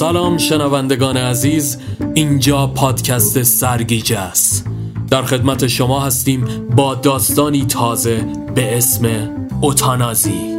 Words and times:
سلام 0.00 0.38
شنوندگان 0.38 1.16
عزیز 1.16 1.78
اینجا 2.14 2.66
پادکست 2.66 3.42
سرگیجه 3.42 4.18
است. 4.18 4.66
در 5.10 5.22
خدمت 5.22 5.66
شما 5.66 6.00
هستیم 6.00 6.44
با 6.76 6.94
داستانی 6.94 7.66
تازه 7.66 8.24
به 8.54 8.76
اسم 8.76 9.30
اوتانازی. 9.60 10.56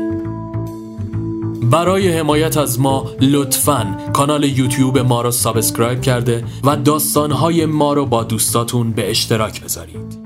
برای 1.64 2.18
حمایت 2.18 2.58
از 2.58 2.80
ما 2.80 3.06
لطفا 3.22 3.98
کانال 4.14 4.44
یوتیوب 4.44 4.98
ما 4.98 5.22
رو 5.22 5.32
subscribe 5.32 6.02
کرده 6.02 6.44
و 6.64 6.76
داستانهای 6.76 7.66
ما 7.66 7.94
رو 7.94 8.06
با 8.06 8.24
دوستاتون 8.24 8.92
به 8.92 9.10
اشتراک 9.10 9.64
بذارید. 9.64 10.21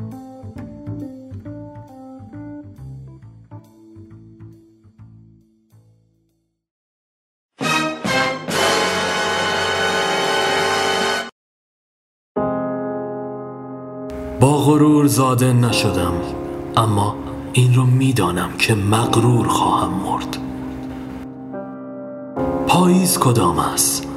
غرور 14.75 15.07
زاده 15.07 15.53
نشدم 15.53 16.13
اما 16.77 17.15
این 17.53 17.73
رو 17.73 17.85
می‌دانم 17.85 18.49
که 18.59 18.75
مغرور 18.75 19.47
خواهم 19.47 19.91
مرد. 19.93 20.37
پاییز 22.67 23.19
کدام 23.19 23.59
است؟ 23.59 24.07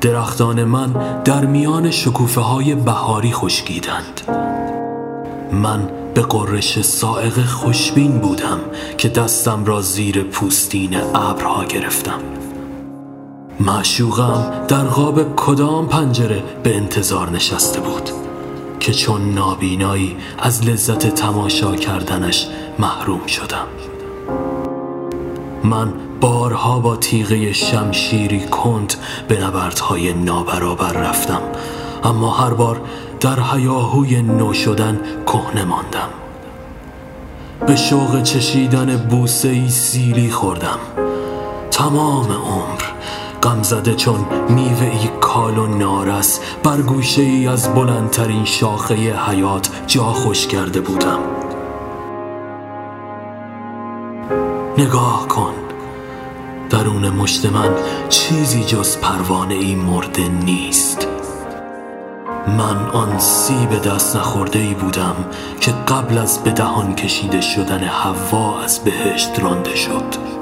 درختان 0.00 0.64
من 0.64 1.22
در 1.24 1.46
میان 1.46 1.90
شکوفه 1.90 2.40
های 2.40 2.74
بهاری 2.74 3.32
خشکیدند. 3.32 4.20
من 5.52 5.88
به 6.14 6.22
قررش 6.22 6.80
سائق 6.80 7.44
خوشبین 7.44 8.18
بودم 8.18 8.58
که 8.98 9.08
دستم 9.08 9.64
را 9.64 9.80
زیر 9.80 10.22
پوستین 10.22 10.96
ابرها 11.14 11.64
گرفتم. 11.64 12.20
معشوقم 13.60 14.52
در 14.68 14.84
قاب 14.84 15.36
کدام 15.36 15.88
پنجره 15.88 16.42
به 16.62 16.76
انتظار 16.76 17.30
نشسته 17.30 17.80
بود؟ 17.80 18.29
که 18.80 18.92
چون 18.92 19.34
نابینایی 19.34 20.16
از 20.38 20.64
لذت 20.68 21.14
تماشا 21.14 21.76
کردنش 21.76 22.46
محروم 22.78 23.26
شدم. 23.26 23.66
من 25.64 25.92
بارها 26.20 26.78
با 26.78 26.96
تیغه 26.96 27.52
شمشیری 27.52 28.40
کند 28.40 28.94
به 29.28 29.44
نبردهای 29.44 30.12
نابرابر 30.12 30.92
رفتم. 30.92 31.42
اما 32.04 32.30
هر 32.30 32.54
بار 32.54 32.80
در 33.20 33.40
حیاهوی 33.40 34.22
نو 34.22 34.52
شدن 34.52 35.00
کهنه 35.26 35.64
ماندم. 35.64 36.08
به 37.66 37.76
شوق 37.76 38.22
چشیدن 38.22 38.96
بوسه 38.96 39.48
ای 39.48 39.68
سیلی 39.68 40.30
خوردم. 40.30 40.78
تمام 41.70 42.32
عمر 42.32 42.82
غم 43.42 43.62
زده 43.62 43.94
چون 43.94 44.26
میوه 44.48 44.86
ای 44.86 45.08
کال 45.20 45.58
و 45.58 45.66
نارس 45.66 46.40
بر 46.62 46.82
گوشه 46.82 47.22
ای 47.22 47.46
از 47.46 47.74
بلندترین 47.74 48.44
شاخه 48.44 48.94
حیات 49.28 49.70
جا 49.86 50.04
خوش 50.04 50.46
کرده 50.46 50.80
بودم. 50.80 51.18
نگاه 54.78 55.28
کن 55.28 55.54
درون 56.70 57.08
مشت 57.08 57.46
من 57.46 57.74
چیزی 58.08 58.64
جز 58.64 58.96
پروانه 58.96 59.54
ای 59.54 59.74
مرده 59.74 60.28
نیست. 60.28 61.06
من 62.46 62.90
آن 62.92 63.18
سیب 63.18 63.82
دست 63.82 64.16
نخورده 64.16 64.58
ای 64.58 64.74
بودم 64.74 65.16
که 65.60 65.72
قبل 65.72 66.18
از 66.18 66.42
به 66.42 66.50
دهان 66.50 66.94
کشیده 66.94 67.40
شدن 67.40 67.84
هوا 67.84 68.60
از 68.60 68.78
بهشت 68.84 69.40
رانده 69.40 69.76
شد. 69.76 70.39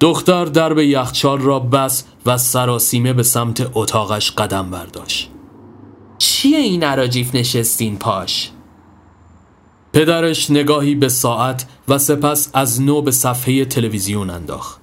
دختر 0.00 0.44
درب 0.44 0.78
یخچال 0.78 1.40
را 1.40 1.60
بس 1.60 2.04
و 2.26 2.38
سراسیمه 2.38 3.12
به 3.12 3.22
سمت 3.22 3.70
اتاقش 3.74 4.30
قدم 4.30 4.70
برداشت. 4.70 5.30
چیه 6.18 6.58
این 6.58 6.84
عراجیف 6.84 7.34
نشستین 7.34 7.98
پاش؟ 7.98 8.50
پدرش 9.92 10.50
نگاهی 10.50 10.94
به 10.94 11.08
ساعت 11.08 11.66
و 11.88 11.98
سپس 11.98 12.50
از 12.54 12.82
نو 12.82 13.02
به 13.02 13.10
صفحه 13.10 13.64
تلویزیون 13.64 14.30
انداخت. 14.30 14.80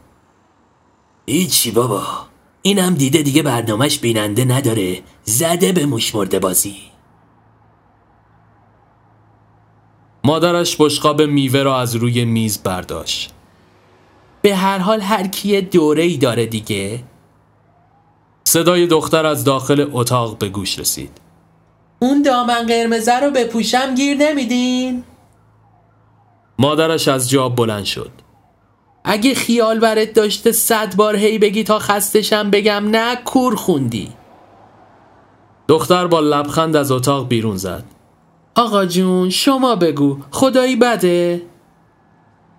هیچی 1.27 1.71
بابا. 1.71 2.03
اینم 2.61 2.93
دیده 2.93 3.21
دیگه 3.21 3.43
برنامهش 3.43 3.99
بیننده 3.99 4.45
نداره. 4.45 5.01
زده 5.23 5.71
به 5.71 5.85
مشمرده 5.85 6.39
بازی. 6.39 6.75
مادرش 10.23 10.75
بشقاب 10.79 11.21
میوه 11.21 11.61
را 11.61 11.79
از 11.79 11.95
روی 11.95 12.25
میز 12.25 12.63
برداشت. 12.63 13.34
به 14.45 14.56
هر 14.56 14.78
حال 14.78 15.01
هر 15.01 15.28
کی 15.28 15.61
دوره 15.61 16.03
ای 16.03 16.17
داره 16.17 16.45
دیگه. 16.45 17.03
صدای 18.44 18.88
دختر 18.88 19.25
از 19.25 19.44
داخل 19.44 19.89
اتاق 19.91 20.38
به 20.38 20.50
گوش 20.50 20.79
رسید. 20.79 21.09
اون 22.00 22.22
دامن 22.22 22.66
قرمزه 22.67 23.19
رو 23.19 23.31
بپوشم 23.31 23.95
گیر 23.95 24.17
نمیدین؟ 24.17 25.03
مادرش 26.59 27.07
از 27.07 27.29
جا 27.29 27.50
بلند 27.50 27.83
شد. 27.83 28.11
اگه 29.03 29.35
خیال 29.35 29.79
برت 29.79 30.13
داشته 30.13 30.51
صد 30.51 30.95
بار 30.95 31.16
هی 31.16 31.38
بگی 31.38 31.63
تا 31.63 31.79
خستشم 31.79 32.50
بگم 32.50 32.89
نه 32.91 33.16
کور 33.16 33.56
خوندی. 33.56 34.09
دختر 35.67 36.07
با 36.07 36.19
لبخند 36.19 36.75
از 36.75 36.91
اتاق 36.91 37.27
بیرون 37.27 37.57
زد. 37.57 37.83
آقا 38.56 38.85
جون 38.85 39.29
شما 39.29 39.75
بگو. 39.75 40.17
خدایی 40.31 40.75
بده؟ 40.75 41.41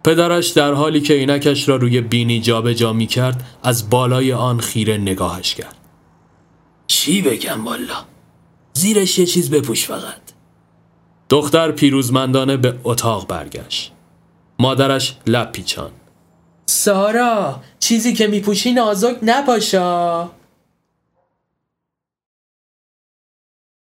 پدرش 0.06 0.48
در 0.48 0.72
حالی 0.72 1.00
که 1.00 1.14
عینکش 1.14 1.68
را 1.68 1.76
روی 1.76 2.00
بینی 2.00 2.40
جابجا 2.40 2.72
جا 2.72 2.92
می 2.92 3.06
کرد 3.06 3.44
از 3.62 3.90
بالای 3.90 4.32
آن 4.32 4.60
خیره 4.60 4.96
نگاهش 4.96 5.54
کرد. 5.54 5.76
چی 6.86 7.22
بگم 7.22 7.64
والا؟ 7.64 8.04
زیرش 8.72 9.18
یه 9.18 9.26
چیز 9.26 9.50
بپوش 9.50 9.86
فقط. 9.86 10.20
دختر 11.28 11.72
پیروزمندانه 11.72 12.56
به 12.56 12.80
اتاق 12.84 13.26
برگشت. 13.26 13.92
مادرش 14.58 15.16
لب 15.26 15.52
پیچان. 15.52 15.90
سارا 16.66 17.60
چیزی 17.78 18.14
که 18.14 18.26
میپوشی 18.26 18.72
نازک 18.72 19.16
نپاشا. 19.22 20.30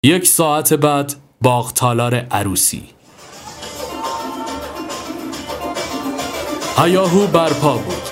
یک 0.05 0.27
ساعت 0.27 0.73
بعد 0.73 1.15
باغ 1.41 1.73
تالار 1.73 2.15
عروسی. 2.15 2.83
هیاهو 6.79 7.27
برپا 7.27 7.73
بود. 7.73 8.03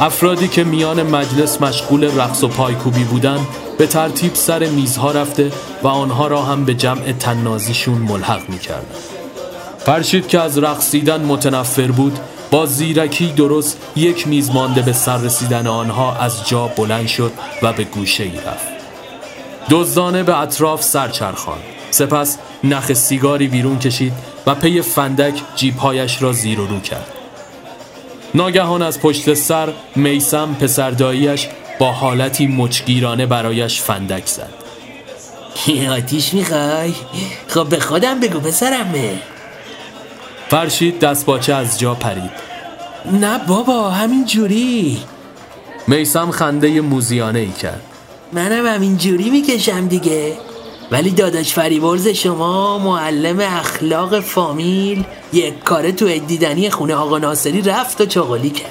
افرادی 0.00 0.48
که 0.48 0.64
میان 0.64 1.02
مجلس 1.02 1.62
مشغول 1.62 2.20
رقص 2.20 2.44
و 2.44 2.48
پایکوبی 2.48 3.04
بودند 3.04 3.46
به 3.78 3.86
ترتیب 3.86 4.34
سر 4.34 4.66
میزها 4.66 5.10
رفته 5.10 5.52
و 5.82 5.88
آنها 5.88 6.26
را 6.26 6.42
هم 6.42 6.64
به 6.64 6.74
جمع 6.74 7.12
تنازیشون 7.12 7.98
ملحق 7.98 8.48
می‌کردند. 8.48 8.94
فرشید 9.78 10.28
که 10.28 10.40
از 10.40 10.58
رقصیدن 10.58 11.24
متنفر 11.24 11.86
بود 11.86 12.18
با 12.50 12.66
زیرکی 12.66 13.26
درست 13.26 13.78
یک 13.96 14.28
میز 14.28 14.50
مانده 14.50 14.82
به 14.82 14.92
سر 14.92 15.18
رسیدن 15.18 15.66
آنها 15.66 16.16
از 16.16 16.48
جا 16.48 16.66
بلند 16.66 17.06
شد 17.06 17.32
و 17.62 17.72
به 17.72 17.84
گوشه 17.84 18.24
ای 18.24 18.36
رفت. 18.36 18.68
دزدانه 19.70 20.22
به 20.22 20.38
اطراف 20.38 20.82
سرچرخان 20.82 21.58
سپس 21.90 22.38
نخ 22.64 22.92
سیگاری 22.92 23.48
بیرون 23.48 23.78
کشید 23.78 24.12
و 24.46 24.54
پی 24.54 24.82
فندک 24.82 25.42
جیبهایش 25.56 26.22
را 26.22 26.32
زیر 26.32 26.60
و 26.60 26.66
رو 26.66 26.80
کرد. 26.80 27.19
ناگهان 28.34 28.82
از 28.82 29.00
پشت 29.00 29.34
سر 29.34 29.72
میسم 29.96 30.54
پسرداییش 30.54 31.48
با 31.78 31.92
حالتی 31.92 32.46
مچگیرانه 32.46 33.26
برایش 33.26 33.80
فندک 33.80 34.26
زد. 34.26 34.52
آتیش 35.90 36.34
می‌خوای؟ 36.34 36.94
خب 37.48 37.68
به 37.68 37.80
خودم 37.80 38.20
بگو 38.20 38.40
پسرمه. 38.40 39.18
فرشید 40.48 40.98
دست 40.98 41.26
باچه 41.26 41.54
از 41.54 41.78
جا 41.78 41.94
پرید. 41.94 42.30
نه 43.12 43.38
بابا 43.38 43.90
همین 43.90 44.24
جوری. 44.24 45.00
میسم 45.86 46.30
خنده 46.30 46.80
موزیانه 46.80 47.38
ای 47.38 47.52
کرد. 47.52 47.82
منم 48.32 48.66
همین 48.66 48.96
جوری 48.96 49.30
می‌کشم 49.30 49.86
دیگه. 49.86 50.36
ولی 50.90 51.10
داداش 51.10 51.54
فریبرز 51.54 52.08
شما 52.08 52.78
معلم 52.78 53.40
اخلاق 53.40 54.20
فامیل 54.20 55.04
یک 55.32 55.62
کاره 55.62 55.92
تو 55.92 56.18
دیدنی 56.18 56.70
خونه 56.70 56.94
آقا 56.94 57.18
ناصری 57.18 57.62
رفت 57.62 58.00
و 58.00 58.06
چاقالی 58.06 58.50
کرد. 58.50 58.70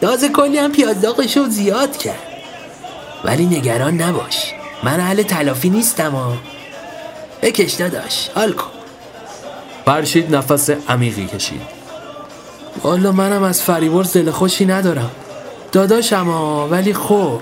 داز 0.00 0.24
کلی 0.24 0.58
هم 0.58 0.72
پیازداغشو 0.72 1.48
زیاد 1.48 1.96
کرد. 1.96 2.22
ولی 3.24 3.46
نگران 3.46 4.02
نباش 4.02 4.52
من 4.82 5.00
اهل 5.00 5.22
تلافی 5.22 5.70
نیستم 5.70 6.10
ها. 6.10 6.32
بکش 7.42 7.72
داداش 7.72 8.28
حال 8.34 8.52
کن. 8.52 8.70
فرشید 9.84 10.34
نفس 10.34 10.70
عمیقی 10.70 11.26
کشید. 11.26 11.60
والا 12.82 13.12
منم 13.12 13.42
از 13.42 13.62
فریبرز 13.62 14.12
دل 14.12 14.30
خوشی 14.30 14.66
ندارم. 14.66 15.10
داداشم 15.72 16.24
ها 16.24 16.68
ولی 16.68 16.94
خب 16.94 17.40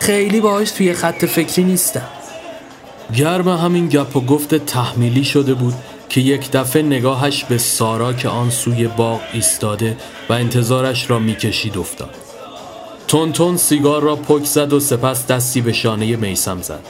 خیلی 0.00 0.40
باهاش 0.40 0.70
توی 0.70 0.94
خط 0.94 1.24
فکری 1.24 1.64
نیستم. 1.64 2.19
گرم 3.16 3.48
همین 3.48 3.88
گپ 3.88 4.16
و 4.16 4.20
گفت 4.20 4.54
تحمیلی 4.54 5.24
شده 5.24 5.54
بود 5.54 5.74
که 6.08 6.20
یک 6.20 6.50
دفعه 6.50 6.82
نگاهش 6.82 7.44
به 7.44 7.58
سارا 7.58 8.12
که 8.12 8.28
آن 8.28 8.50
سوی 8.50 8.86
باغ 8.86 9.20
ایستاده 9.32 9.96
و 10.28 10.32
انتظارش 10.32 11.10
را 11.10 11.18
می‌کشید 11.18 11.78
افتاد. 11.78 12.14
تون 13.08 13.56
سیگار 13.56 14.02
را 14.02 14.16
پک 14.16 14.44
زد 14.44 14.72
و 14.72 14.80
سپس 14.80 15.26
دستی 15.26 15.60
به 15.60 15.72
شانه 15.72 16.16
میسم 16.16 16.62
زد. 16.62 16.80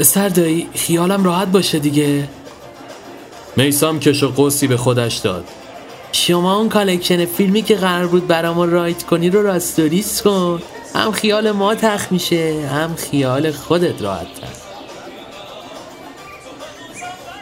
سردایی 0.00 0.68
خیالم 0.74 1.24
راحت 1.24 1.48
باشه 1.48 1.78
دیگه. 1.78 2.28
میسم 3.56 3.98
کش 3.98 4.22
و 4.22 4.28
قوسی 4.28 4.66
به 4.66 4.76
خودش 4.76 5.16
داد. 5.16 5.44
شما 6.12 6.56
اون 6.56 6.68
collection 6.68 7.24
فیلمی 7.24 7.62
که 7.62 7.74
قرار 7.74 8.06
بود 8.06 8.26
برامون 8.26 8.70
write 8.70 9.02
کنی 9.02 9.30
رو 9.30 9.42
راستوریس 9.42 10.22
کن. 10.22 10.62
هم 10.94 11.12
خیال 11.12 11.50
ما 11.50 11.74
تخت 11.74 12.12
میشه 12.12 12.68
هم 12.72 12.94
خیال 12.94 13.50
خودت 13.50 14.02
راحت 14.02 14.34
تر. 14.40 14.65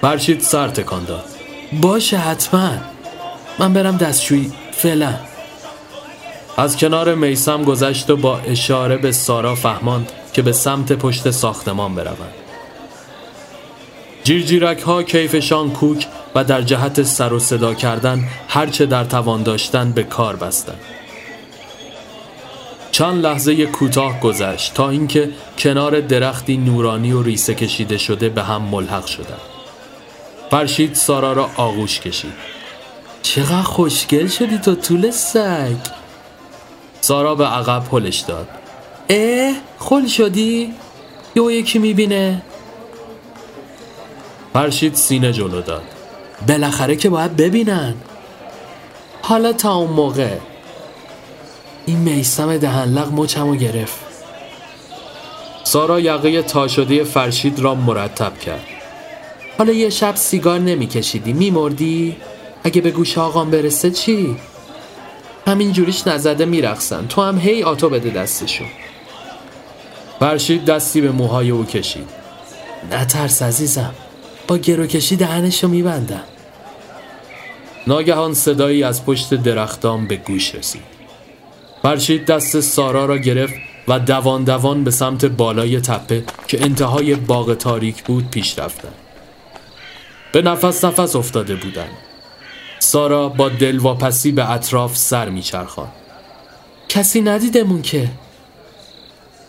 فرشید 0.05 0.41
سر 0.41 0.69
تکان 0.69 1.05
داد 1.05 1.25
باشه 1.81 2.17
حتما. 2.17 2.71
من 3.59 3.73
برم 3.73 3.97
دستشویی. 3.97 4.53
فعلا. 4.73 5.15
از 6.57 6.77
کنار 6.77 7.15
میسم 7.15 7.65
گذشت 7.65 8.11
و 8.11 8.17
با 8.17 8.39
اشاره 8.39 8.97
به 8.97 9.13
سارا 9.13 9.55
فهماند 9.55 10.13
که 10.33 10.43
به 10.43 10.53
سمت 10.53 10.93
پشت 10.93 11.31
ساختمان 11.31 11.95
بروند. 11.95 12.35
جیرجیرک 14.25 14.81
ها 14.81 15.03
کیفشان 15.03 15.71
کوک 15.71 16.07
و 16.35 16.45
در 16.45 16.63
جهت 16.63 17.03
سر 17.03 17.33
و 17.33 17.39
صدا 17.39 17.75
کردن 17.75 18.29
هرچه 18.49 18.87
در 18.87 19.05
توان 19.05 19.43
داشتن 19.43 19.93
به 19.93 20.03
کار 20.03 20.37
بستند. 20.37 20.81
چند 22.91 23.27
لحظه 23.27 23.67
کوتاه 23.67 24.21
گذشت 24.21 24.75
تا 24.75 24.91
اینکه 24.91 25.31
کنار 25.59 26.01
درختی 26.01 26.57
نورانی 26.57 27.13
و 27.13 27.23
ریسه 27.23 27.55
کشیده 27.55 27.99
شده 27.99 28.29
به 28.29 28.43
هم 28.43 28.63
ملحق 28.63 29.07
شدند. 29.07 29.54
فرشید 30.55 30.95
سارا 30.95 31.33
را 31.33 31.51
آغوش 31.57 32.01
کشید. 32.01 32.33
چقدر 33.23 33.63
خوشگل 33.63 34.27
شدی 34.27 34.59
تو 34.59 34.75
طول 34.75 35.11
سگ. 35.11 35.77
سارا 37.01 37.35
به 37.35 37.47
عقب 37.47 37.85
پلش 37.85 38.19
داد. 38.19 38.49
اه 39.09 39.55
خل 39.79 40.07
شدی؟ 40.07 40.75
یا 41.35 41.51
یکی 41.51 41.79
می‌بینه؟ 41.79 42.43
فرشید 44.53 44.95
سینه 44.95 45.33
جلو 45.33 45.61
داد. 45.61 45.83
بالاخره 46.49 46.97
که 46.97 47.11
باید 47.11 47.37
ببینن. 47.37 47.95
حالا 49.23 49.53
تا 49.53 49.75
اون 49.75 49.91
موقع. 49.91 50.37
این 51.87 51.99
میسم 51.99 52.57
دهنلق 52.57 53.13
مچمو 53.13 53.57
گرفت. 53.57 53.99
سارا 55.65 56.01
یقه 56.01 56.43
تا 56.43 56.69
شده 56.69 57.05
فرشید 57.05 57.59
را 57.59 57.75
مرتب 57.75 58.39
کرد. 58.39 58.74
حالا 59.59 59.73
یه 59.73 59.91
شب 59.91 60.17
سیگار 60.17 60.59
نمیکشیدی 60.59 61.33
میمردی؟ 61.33 62.17
اگه 62.65 62.81
به 62.81 62.91
گوش 62.91 63.19
آقام 63.19 63.51
برسه 63.51 63.91
چی؟ 63.91 64.37
همین 65.47 65.73
جوریش 65.73 66.07
نزده 66.07 66.45
میرقصن. 66.45 67.07
تو 67.07 67.23
هم 67.23 67.39
هی 67.39 67.63
آتو 67.63 67.89
بده 67.89 68.11
دستشون 68.11 68.67
فرشید 70.21 70.65
دستی 70.65 71.01
به 71.01 71.11
موهای 71.11 71.51
او 71.51 71.65
کشید. 71.65 72.09
نترس 72.91 73.43
عزیزم 73.43 73.95
با 74.49 74.59
گروکشی 74.59 75.17
دهنشو 75.17 75.69
میبندم. 75.69 76.23
ناگهان 77.87 78.35
صدایی 78.35 78.83
از 78.83 79.05
پشت 79.05 79.35
درختان 79.35 80.07
به 80.07 80.17
گوش 80.17 80.55
رسید. 80.55 80.83
فرشید 81.83 82.27
دست 82.27 82.61
سارا 82.61 83.05
را 83.05 83.19
گرفت 83.19 83.55
و 83.89 83.99
دوان 83.99 84.45
دوان 84.45 84.85
به 84.85 84.91
سمت 84.91 85.25
بالای 85.25 85.81
تپه 85.81 86.25
که 86.49 86.65
انتهای 86.65 87.15
باغ 87.15 87.55
تاریک 87.55 88.05
بود 88.05 88.31
پیش 88.31 88.59
رفتن 88.59 89.04
به 90.35 90.43
نفس 90.43 90.85
نفس 90.85 91.17
افتاده 91.17 91.55
بودند 91.55 91.97
سارا 92.79 93.29
با 93.29 93.49
دلواپسی 93.49 94.33
به 94.33 94.51
اطراف 94.51 94.97
سر 94.97 95.29
میچرخان 95.29 95.89
کسی 96.89 97.21
ندیدمون 97.21 97.83
که. 97.83 98.11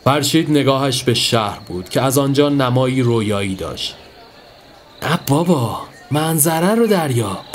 فرشید 0.04 0.50
نگاهش 0.50 1.04
به 1.04 1.14
شهر 1.14 1.60
بود 1.60 1.90
که 1.90 2.02
از 2.02 2.18
آنجا 2.18 2.50
نمایی 2.50 3.02
رویایی 3.02 3.56
داشت. 3.56 3.96
نه 5.02 5.20
بابا 5.28 5.82
منظره 6.12 6.76
رو 6.76 6.88
دریاب. 6.88 7.46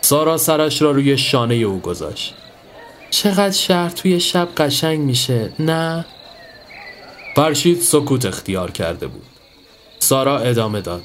سارا 0.00 0.36
سرش 0.36 0.82
را 0.82 0.90
روی 0.90 1.18
شانه 1.18 1.54
او 1.54 1.80
گذاشت. 1.80 2.34
چقدر 3.10 3.50
شهر 3.50 3.90
توی 3.90 4.20
شب 4.20 4.48
قشنگ 4.56 5.00
میشه 5.00 5.52
نه؟ 5.58 6.06
فرشید 7.36 7.80
سکوت 7.80 8.26
اختیار 8.26 8.70
کرده 8.70 9.06
بود. 9.06 9.26
سارا 9.98 10.38
ادامه 10.38 10.80
داد. 10.80 11.02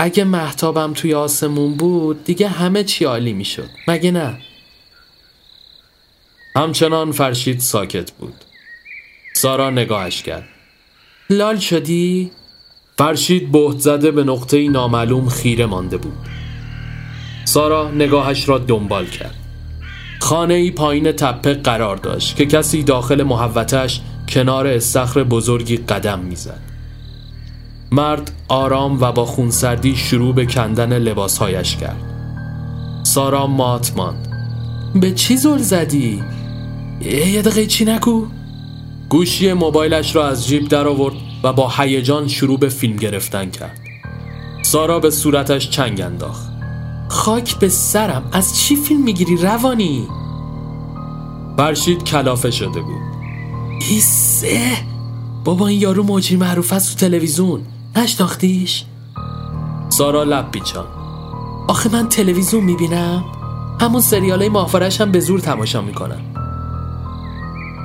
اگه 0.00 0.24
محتابم 0.24 0.92
توی 0.92 1.14
آسمون 1.14 1.74
بود 1.74 2.24
دیگه 2.24 2.48
همه 2.48 2.84
چی 2.84 3.04
عالی 3.04 3.32
می‌شد. 3.32 3.68
مگه 3.88 4.10
نه؟ 4.10 4.38
همچنان 6.56 7.12
فرشید 7.12 7.60
ساکت 7.60 8.10
بود. 8.12 8.34
سارا 9.34 9.70
نگاهش 9.70 10.22
کرد. 10.22 10.48
لال 11.30 11.58
شدی؟ 11.58 12.30
فرشید 12.98 13.52
بهت 13.52 13.78
زده 13.78 14.10
به 14.10 14.24
نقطه 14.24 14.68
نامعلوم 14.68 15.28
خیره 15.28 15.66
مانده 15.66 15.96
بود. 15.96 16.18
سارا 17.44 17.90
نگاهش 17.90 18.48
را 18.48 18.58
دنبال 18.58 19.06
کرد. 19.06 19.34
خانه 20.20 20.54
ای 20.54 20.70
پایین 20.70 21.12
تپه 21.12 21.54
قرار 21.54 21.96
داشت 21.96 22.36
که 22.36 22.46
کسی 22.46 22.82
داخل 22.82 23.22
محوتش 23.22 24.00
کنار 24.28 24.66
استخر 24.66 25.22
بزرگی 25.22 25.76
قدم 25.76 26.18
می‌زد. 26.18 26.67
مرد 27.92 28.32
آرام 28.48 29.00
و 29.00 29.12
با 29.12 29.24
خونسردی 29.24 29.96
شروع 29.96 30.34
به 30.34 30.46
کندن 30.46 30.98
لباسهایش 30.98 31.76
کرد. 31.76 32.04
سارا 33.02 33.46
مات 33.46 33.92
ماند. 33.96 34.28
به 34.94 35.12
چی 35.12 35.36
زل 35.36 35.58
زدی؟ 35.58 36.22
یه 37.00 37.42
دقیقه 37.42 37.66
چی 37.66 37.84
نکو؟ 37.84 38.26
گوشی 39.08 39.52
موبایلش 39.52 40.16
را 40.16 40.28
از 40.28 40.46
جیب 40.46 40.68
در 40.68 40.86
آورد 40.86 41.14
و 41.42 41.52
با 41.52 41.72
هیجان 41.76 42.28
شروع 42.28 42.58
به 42.58 42.68
فیلم 42.68 42.96
گرفتن 42.96 43.50
کرد. 43.50 43.80
سارا 44.62 45.00
به 45.00 45.10
صورتش 45.10 45.70
چنگ 45.70 46.00
انداخت. 46.00 46.48
خاک 47.08 47.58
به 47.58 47.68
سرم. 47.68 48.28
از 48.32 48.58
چی 48.58 48.76
فیلم 48.76 49.02
می‌گیری 49.02 49.36
روانی؟ 49.36 50.08
فرشید 51.56 52.04
کلافه 52.04 52.50
شده 52.50 52.80
بود. 52.80 53.02
ایسه. 53.90 54.72
بابا 55.44 55.66
این 55.66 55.80
یارو 55.80 56.02
مجری 56.02 56.36
معروف 56.36 56.72
است 56.72 56.98
تو 56.98 57.06
تلویزیون. 57.06 57.60
نشناختیش؟ 57.96 58.84
سارا 59.88 60.24
لب 60.24 60.50
پیچان. 60.50 60.86
آخه 61.68 61.92
من 61.92 62.08
تلویزیون 62.08 62.64
می‌بینم. 62.64 63.24
همون 63.80 64.00
سریال 64.00 64.48
ماهوارش 64.48 65.00
هم 65.00 65.12
به 65.12 65.20
زور 65.20 65.40
تماشا 65.40 65.82
می‌کنم 65.82 66.20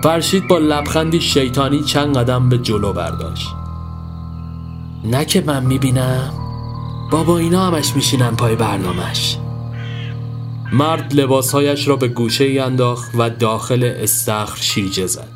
فرشید 0.04 0.48
با 0.48 0.58
لبخندی 0.58 1.22
شیطانی 1.22 1.84
چند 1.84 2.18
قدم 2.18 2.50
به 2.50 2.58
جلو 2.58 2.94
برداشت. 2.94 3.48
نه 5.06 5.26
که 5.26 5.44
من 5.48 5.66
می‌بینم. 5.66 6.34
بابا 7.12 7.38
اینا 7.38 7.68
همش 7.68 7.96
میشینن 7.96 8.36
پای 8.36 8.56
برنامهش. 8.56 9.38
مرد 10.74 11.14
لباسهایش 11.14 11.88
را 11.88 11.96
به 11.96 12.08
گوشه 12.08 12.44
ای 12.44 12.60
انداخت 12.60 13.12
و 13.18 13.30
داخل 13.30 13.94
استخر 13.98 14.62
شیرجه 14.62 15.08
زد. 15.08 15.33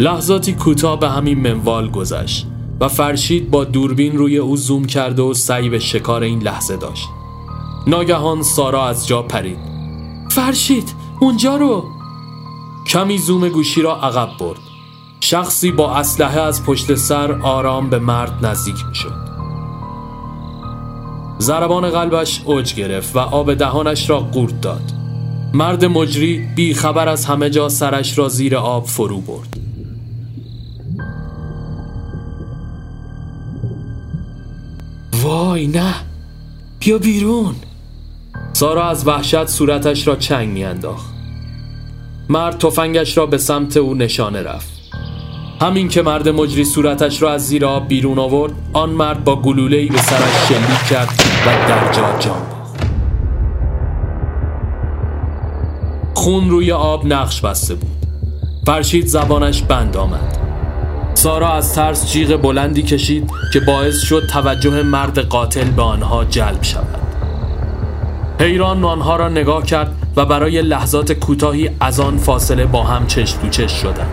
لحظاتی 0.00 0.52
کوتاه 0.52 1.00
به 1.00 1.08
همین 1.08 1.40
منوال 1.40 1.90
گذشت 1.90 2.46
و 2.80 2.88
فرشید 2.88 3.50
با 3.50 3.64
دوربین 3.64 4.18
روی 4.18 4.38
او 4.38 4.56
زوم 4.56 4.84
کرده 4.84 5.22
و 5.22 5.34
سعی 5.34 5.68
به 5.68 5.78
شکار 5.78 6.22
این 6.22 6.42
لحظه 6.42 6.76
داشت. 6.76 7.08
ناگهان 7.86 8.42
سارا 8.42 8.86
از 8.86 9.06
جا 9.06 9.22
پرید. 9.22 9.58
فرشید 10.30 10.94
اونجا 11.20 11.56
رو! 11.56 11.84
کمی 12.86 13.18
زوم 13.18 13.48
گوشی 13.48 13.82
را 13.82 13.96
عقب 13.96 14.28
برد. 14.40 14.58
شخصی 15.20 15.72
با 15.72 15.94
اسلحه 15.94 16.40
از 16.40 16.64
پشت 16.64 16.94
سر 16.94 17.32
آرام 17.32 17.90
به 17.90 17.98
مرد 17.98 18.46
نزدیک 18.46 18.76
می 18.88 18.94
شد 18.94 19.28
زربان 21.38 21.90
قلبش 21.90 22.42
اوج 22.44 22.74
گرفت 22.74 23.16
و 23.16 23.18
آب 23.18 23.54
دهانش 23.54 24.10
را 24.10 24.20
قورت 24.20 24.60
داد. 24.60 24.92
مرد 25.54 25.84
مجری 25.84 26.48
بی 26.56 26.74
خبر 26.74 27.08
از 27.08 27.24
همه 27.24 27.50
جا 27.50 27.68
سرش 27.68 28.18
را 28.18 28.28
زیر 28.28 28.56
آب 28.56 28.86
فرو 28.86 29.20
برد. 29.20 29.58
وای 35.28 35.66
نه. 35.66 35.94
بیا 36.78 36.98
بیرون. 36.98 37.54
سارا 38.52 38.88
از 38.88 39.06
وحشت 39.06 39.46
صورتش 39.46 40.08
را 40.08 40.16
چنگ 40.16 40.48
میانداخت. 40.48 41.14
مرد 42.28 42.58
تفنگش 42.58 43.16
را 43.16 43.26
به 43.26 43.38
سمت 43.38 43.76
او 43.76 43.94
نشانه 43.94 44.42
رفت. 44.42 44.72
همین 45.60 45.88
که 45.88 46.02
مرد 46.02 46.28
مجری 46.28 46.64
صورتش 46.64 47.22
را 47.22 47.32
از 47.32 47.46
زیر 47.46 47.66
آب 47.66 47.88
بیرون 47.88 48.18
آورد 48.18 48.52
آن 48.72 48.90
مرد 48.90 49.24
با 49.24 49.42
گلوله‌ای 49.42 49.86
به 49.86 49.98
سرش 49.98 50.48
شلیک 50.48 50.88
کرد 50.90 51.22
و 51.46 51.68
در 51.68 51.92
جا 51.92 52.18
جان 52.18 52.42
خون 56.14 56.50
روی 56.50 56.72
آب 56.72 57.06
نقش 57.06 57.40
بسته 57.40 57.74
بود. 57.74 58.06
فرشید 58.66 59.06
زبانش 59.06 59.62
بند 59.62 59.96
آمد. 59.96 60.47
سارا 61.18 61.52
از 61.52 61.74
ترس 61.74 62.12
جیغ 62.12 62.36
بلندی 62.40 62.82
کشید 62.82 63.30
که 63.52 63.60
باعث 63.60 64.00
شد 64.00 64.26
توجه 64.26 64.82
مرد 64.82 65.18
قاتل 65.18 65.70
به 65.70 65.82
آنها 65.82 66.24
جلب 66.24 66.62
شود. 66.62 66.98
حیران 68.40 68.84
آنها 68.84 69.16
را 69.16 69.28
نگاه 69.28 69.62
کرد 69.62 69.94
و 70.16 70.24
برای 70.24 70.62
لحظات 70.62 71.12
کوتاهی 71.12 71.70
از 71.80 72.00
آن 72.00 72.18
فاصله 72.18 72.66
با 72.66 72.82
هم 72.82 73.06
چش 73.06 73.32
تو 73.32 73.48
چش 73.48 73.72
شدند. 73.72 74.10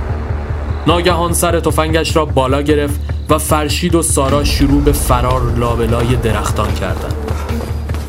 ناگهان 0.88 1.33
سر 1.33 1.59
تفنگش 1.59 2.15
را 2.15 2.25
بالا 2.25 2.62
گرفت 2.62 3.00
و 3.29 3.38
فرشید 3.38 3.95
و 3.95 4.01
سارا 4.01 4.43
شروع 4.43 4.81
به 4.81 4.91
فرار 4.91 5.41
لابلای 5.57 6.15
درختان 6.15 6.74
کردند. 6.74 7.15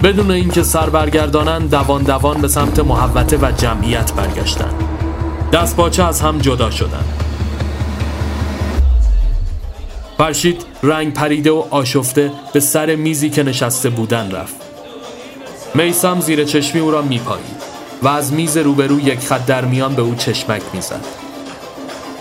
بدون 0.02 0.30
اینکه 0.30 0.62
سر 0.62 0.90
برگردانند 0.90 1.70
دوان 1.70 2.02
دوان 2.02 2.40
به 2.40 2.48
سمت 2.48 2.78
محوته 2.78 3.36
و 3.36 3.52
جمعیت 3.52 4.12
برگشتند. 4.12 4.74
دست 5.52 5.76
باچه 5.76 6.04
از 6.04 6.20
هم 6.20 6.38
جدا 6.38 6.70
شدند. 6.70 7.15
فرشید 10.18 10.64
رنگ 10.82 11.14
پریده 11.14 11.50
و 11.50 11.64
آشفته 11.70 12.32
به 12.52 12.60
سر 12.60 12.94
میزی 12.94 13.30
که 13.30 13.42
نشسته 13.42 13.90
بودن 13.90 14.30
رفت. 14.30 14.54
میسم 15.74 16.20
زیر 16.20 16.44
چشمی 16.44 16.80
او 16.80 16.90
را 16.90 17.02
میپایید 17.02 17.62
و 18.02 18.08
از 18.08 18.32
میز 18.32 18.56
روبرو 18.56 19.00
یک 19.00 19.20
خط 19.20 19.46
در 19.46 19.64
میان 19.64 19.94
به 19.94 20.02
او 20.02 20.14
چشمک 20.14 20.62
می‌زد. 20.72 21.04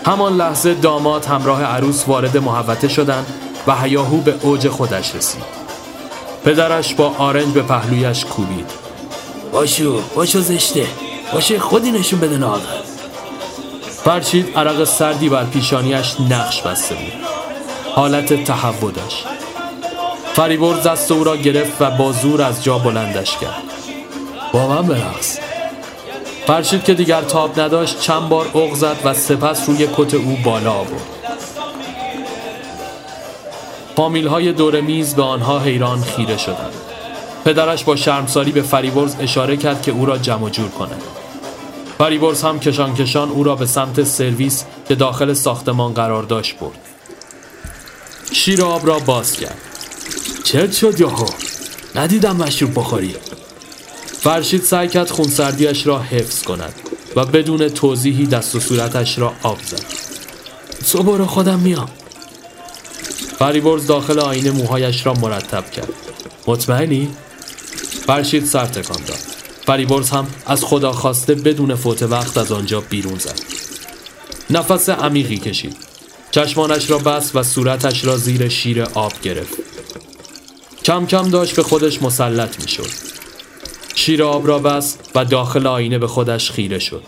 همان 0.06 0.36
لحظه 0.36 0.74
داماد 0.74 1.24
همراه 1.24 1.64
عروس 1.64 2.04
وارد 2.08 2.36
محوته 2.36 2.88
شدند 2.88 3.26
و 3.66 3.76
هیاهو 3.76 4.20
به 4.20 4.34
اوج 4.42 4.68
خودش 4.68 5.14
رسید. 5.14 5.42
پدرش 6.44 6.94
با 6.94 7.14
آرنج 7.18 7.54
به 7.54 7.62
پهلویش 7.62 8.24
کوبید. 8.24 8.70
باشو 9.52 10.00
باشو 10.14 10.40
زشته. 10.40 10.86
باشه 11.32 11.58
خودی 11.58 11.90
نشون 11.90 12.20
بده 12.20 12.36
ناغه 12.36 12.62
فرشید 14.04 14.58
عرق 14.58 14.84
سردی 14.84 15.28
بر 15.28 15.44
پیشانیش 15.44 16.20
نقش 16.30 16.62
بسته 16.62 16.94
بود. 16.94 17.35
حالت 17.96 18.44
تهوع 18.44 18.92
داشت. 18.92 19.26
فریبرز 20.34 20.82
دست 20.82 21.12
او 21.12 21.24
را 21.24 21.36
گرفت 21.36 21.82
و 21.82 21.90
با 21.90 22.12
زور 22.12 22.42
از 22.42 22.64
جا 22.64 22.78
بلندش 22.78 23.38
کرد. 23.38 23.62
با 24.52 24.66
من 24.66 24.86
برقص. 24.86 25.38
فرشید 26.46 26.84
که 26.84 26.94
دیگر 26.94 27.22
تاب 27.22 27.60
نداشت 27.60 28.00
چند 28.00 28.28
بار 28.28 28.46
اغ 28.54 28.74
زد 28.74 28.96
و 29.04 29.14
سپس 29.14 29.68
روی 29.68 29.88
کت 29.96 30.14
او 30.14 30.38
بالا 30.44 30.72
آورد. 30.72 31.06
فامیل 33.96 34.26
های 34.26 34.52
دور 34.52 34.80
میز 34.80 35.14
به 35.14 35.22
آنها 35.22 35.58
حیران 35.58 36.02
خیره 36.02 36.36
شدند. 36.36 36.72
پدرش 37.44 37.84
با 37.84 37.96
شرمساری 37.96 38.52
به 38.52 38.62
فریبرز 38.62 39.16
اشاره 39.20 39.56
کرد 39.56 39.82
که 39.82 39.92
او 39.92 40.06
را 40.06 40.18
جمع 40.18 40.50
جور 40.50 40.68
کند. 40.68 41.02
فریبرز 41.98 42.42
هم 42.42 42.60
کشان 42.60 42.94
کشان 42.94 43.30
او 43.30 43.44
را 43.44 43.54
به 43.54 43.66
سمت 43.66 44.02
سرویس 44.02 44.64
که 44.88 44.94
داخل 44.94 45.32
ساختمان 45.32 45.94
قرار 45.94 46.22
داشت 46.22 46.58
برد. 46.58 46.95
شیر 48.32 48.62
آب 48.62 48.86
را 48.86 48.98
باز 48.98 49.32
کرد. 49.32 49.58
چت 50.44 50.72
شد 50.72 51.00
یاهو 51.00 51.28
ندیدم 51.94 52.36
مشروب 52.36 52.74
بخوری. 52.74 53.14
فرشید 54.20 54.62
سعی 54.62 54.88
کرد 54.88 55.10
خونسردیش 55.10 55.86
را 55.86 56.02
حفظ 56.02 56.42
کند 56.42 56.74
و 57.16 57.24
بدون 57.24 57.68
توضیحی 57.68 58.26
دست 58.26 58.54
و 58.54 58.60
صورتش 58.60 59.18
را 59.18 59.32
آب 59.42 59.58
زد. 59.66 59.84
تو 60.92 61.02
برو 61.02 61.26
خودم 61.26 61.58
میام. 61.58 61.88
فریبرز 63.38 63.86
داخل 63.86 64.18
آینه 64.18 64.50
موهایش 64.50 65.06
را 65.06 65.14
مرتب 65.14 65.70
کرد. 65.70 65.92
مطمئنی؟ 66.46 67.08
فرشید 68.06 68.44
سر 68.44 68.66
تکان 68.66 69.02
داد. 69.06 69.18
فریبرز 69.66 70.10
هم 70.10 70.26
از 70.46 70.64
خدا 70.64 70.92
خواسته 70.92 71.34
بدون 71.34 71.74
فوت 71.74 72.02
وقت 72.02 72.36
از 72.36 72.52
آنجا 72.52 72.80
بیرون 72.80 73.18
زد. 73.18 73.40
نفس 74.50 74.88
عمیقی 74.88 75.38
کشید. 75.38 75.76
چشمانش 76.36 76.90
را 76.90 76.98
بست 76.98 77.36
و 77.36 77.42
صورتش 77.42 78.04
را 78.04 78.16
زیر 78.16 78.48
شیر 78.48 78.82
آب 78.82 79.12
گرفت. 79.22 79.56
کم 80.84 81.06
کم 81.06 81.30
داشت 81.30 81.56
به 81.56 81.62
خودش 81.62 82.02
مسلط 82.02 82.60
می 82.60 82.68
شد 82.68 82.88
شیر 83.94 84.22
آب 84.22 84.46
را 84.46 84.58
بست 84.58 85.10
و 85.14 85.24
داخل 85.24 85.66
آینه 85.66 85.98
به 85.98 86.06
خودش 86.06 86.50
خیره 86.50 86.78
شد. 86.78 87.02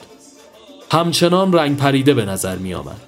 همچنان 0.93 1.53
رنگ 1.53 1.77
پریده 1.77 2.15
به 2.15 2.25
نظر 2.25 2.57
می 2.57 2.75
آمد 2.75 3.01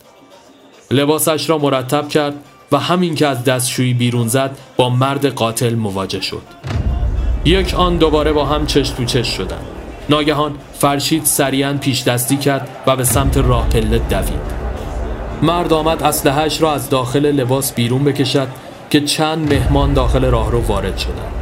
لباسش 0.90 1.50
را 1.50 1.58
مرتب 1.58 2.08
کرد 2.08 2.34
و 2.72 2.78
همین 2.78 3.14
که 3.14 3.26
از 3.26 3.44
دستشویی 3.44 3.94
بیرون 3.94 4.28
زد 4.28 4.58
با 4.76 4.90
مرد 4.90 5.26
قاتل 5.26 5.74
مواجه 5.74 6.20
شد. 6.20 6.42
یک 7.44 7.74
آن 7.74 7.96
دوباره 7.96 8.32
با 8.32 8.46
هم 8.46 8.66
چش 8.66 8.90
تو 8.90 9.04
چش 9.04 9.36
شدند. 9.36 9.66
ناگهان 10.08 10.58
فرشید 10.78 11.24
سریعا 11.24 11.78
پیش 11.80 12.02
دستی 12.02 12.36
کرد 12.36 12.68
و 12.86 12.96
به 12.96 13.04
سمت 13.04 13.36
راه 13.36 13.68
پله 13.68 13.98
دوید. 13.98 14.59
مرد 15.42 15.72
آمد 15.72 16.02
اسلحهش 16.02 16.62
را 16.62 16.74
از 16.74 16.90
داخل 16.90 17.26
لباس 17.26 17.72
بیرون 17.72 18.04
بکشد 18.04 18.48
که 18.90 19.00
چند 19.00 19.54
مهمان 19.54 19.92
داخل 19.92 20.24
راه 20.24 20.50
رو 20.50 20.60
وارد 20.60 20.98
شدند. 20.98 21.32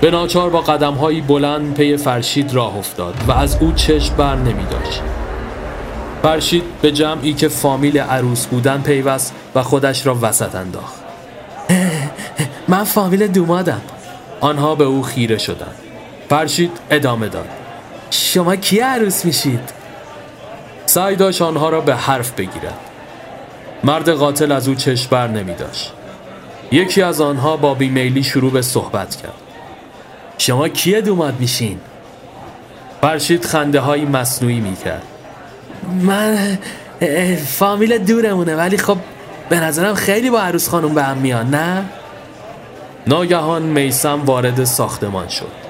به 0.00 0.10
ناچار 0.10 0.50
با 0.50 0.60
قدم 0.60 0.94
هایی 0.94 1.20
بلند 1.20 1.74
پی 1.74 1.96
فرشید 1.96 2.54
راه 2.54 2.76
افتاد 2.76 3.14
و 3.28 3.32
از 3.32 3.56
او 3.60 3.72
چشم 3.72 4.16
بر 4.16 4.36
نمی 4.36 4.64
داشت. 4.70 5.02
فرشید 6.22 6.62
به 6.82 6.92
جمعی 6.92 7.32
که 7.32 7.48
فامیل 7.48 7.98
عروس 7.98 8.46
بودن 8.46 8.82
پیوست 8.82 9.34
و 9.54 9.62
خودش 9.62 10.06
را 10.06 10.18
وسط 10.22 10.54
انداخت. 10.54 11.00
من 12.68 12.84
فامیل 12.84 13.26
دومادم. 13.26 13.80
آنها 14.40 14.74
به 14.74 14.84
او 14.84 15.02
خیره 15.02 15.38
شدند. 15.38 15.74
فرشید 16.28 16.70
ادامه 16.90 17.28
داد. 17.28 17.48
شما 18.10 18.56
کی 18.56 18.78
عروس 18.78 19.24
میشید؟ 19.24 19.79
سعی 20.90 21.16
داشت 21.16 21.42
آنها 21.42 21.68
را 21.68 21.80
به 21.80 21.96
حرف 21.96 22.32
بگیرد. 22.32 22.78
مرد 23.84 24.08
قاتل 24.08 24.52
از 24.52 24.68
او 24.68 24.74
چشم 24.74 25.10
بر 25.10 25.28
نمی 25.28 25.54
داشت. 25.54 25.92
یکی 26.72 27.02
از 27.02 27.20
آنها 27.20 27.56
با 27.56 27.74
بیمیلی 27.74 28.22
شروع 28.22 28.52
به 28.52 28.62
صحبت 28.62 29.16
کرد. 29.16 29.32
شما 30.38 30.68
کیه 30.68 31.00
دوماد 31.00 31.40
میشین؟ 31.40 31.80
فرشید 33.00 33.44
خنده 33.44 33.80
های 33.80 34.04
مصنوعی 34.04 34.60
می 34.60 34.76
کرد. 34.76 35.02
من 36.02 36.58
فامیل 37.46 37.98
دورمونه 37.98 38.56
ولی 38.56 38.76
خب 38.76 38.98
به 39.48 39.60
نظرم 39.60 39.94
خیلی 39.94 40.30
با 40.30 40.40
عروس 40.40 40.68
خانم 40.68 40.94
به 40.94 41.02
هم 41.02 41.16
میان 41.16 41.50
نه؟ 41.50 41.84
ناگهان 43.06 43.62
میسم 43.62 44.22
وارد 44.24 44.64
ساختمان 44.64 45.28
شد. 45.28 45.69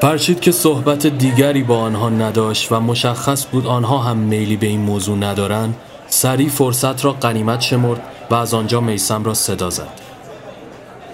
فرشید 0.00 0.40
که 0.40 0.52
صحبت 0.52 1.06
دیگری 1.06 1.62
با 1.62 1.78
آنها 1.78 2.08
نداشت 2.08 2.72
و 2.72 2.80
مشخص 2.80 3.46
بود 3.46 3.66
آنها 3.66 3.98
هم 3.98 4.16
میلی 4.16 4.56
به 4.56 4.66
این 4.66 4.80
موضوع 4.80 5.18
ندارند 5.18 5.76
سریع 6.08 6.48
فرصت 6.48 7.04
را 7.04 7.12
قنیمت 7.12 7.60
شمرد 7.60 8.00
و 8.30 8.34
از 8.34 8.54
آنجا 8.54 8.80
میسم 8.80 9.24
را 9.24 9.34
صدا 9.34 9.70
زد. 9.70 9.88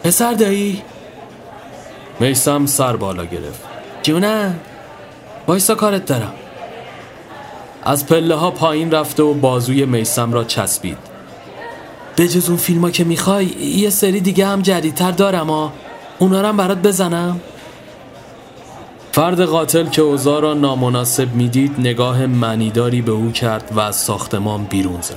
پسر 0.05 0.33
دایی؟ 0.33 0.83
میسم 2.21 2.67
سر 2.67 2.97
بالا 2.97 3.25
گرفت. 3.25 3.61
جونم 4.03 4.61
وایسا 5.47 5.75
کارت 5.75 6.07
دارم. 6.07 6.33
از 7.83 8.07
پله 8.07 8.35
ها 8.35 8.51
پایین 8.51 8.91
رفته 8.91 9.23
و 9.23 9.35
بازوی 9.35 9.87
میسم 9.87 10.33
را 10.33 10.45
چسبید. 10.45 10.99
به 12.17 12.29
جز 12.29 12.49
اون 12.49 12.59
فیلم 12.59 12.81
ها 12.81 12.91
که 12.91 13.05
می‌خوای 13.05 13.47
یه 13.47 13.91
سری 13.91 14.21
دیگه 14.21 14.47
هم 14.47 14.63
جدیدتر 14.63 15.11
دارم 15.11 15.51
ها 15.51 15.73
اونا 16.19 16.41
رو 16.41 16.49
هم 16.49 16.57
برات 16.57 16.79
بزنم؟ 16.79 17.41
فرد 19.21 19.41
قاتل 19.41 19.87
که 19.87 20.03
اوضاع 20.03 20.41
را 20.41 20.55
نامناسب 20.55 21.35
می‌دید 21.35 21.75
نگاه 21.79 22.27
معنیداری 22.27 23.03
به 23.03 23.13
او 23.13 23.33
کرد 23.33 23.73
و 23.73 23.81
از 23.81 23.97
ساختمان 23.97 24.65
بیرون 24.65 25.01
زد. 25.01 25.17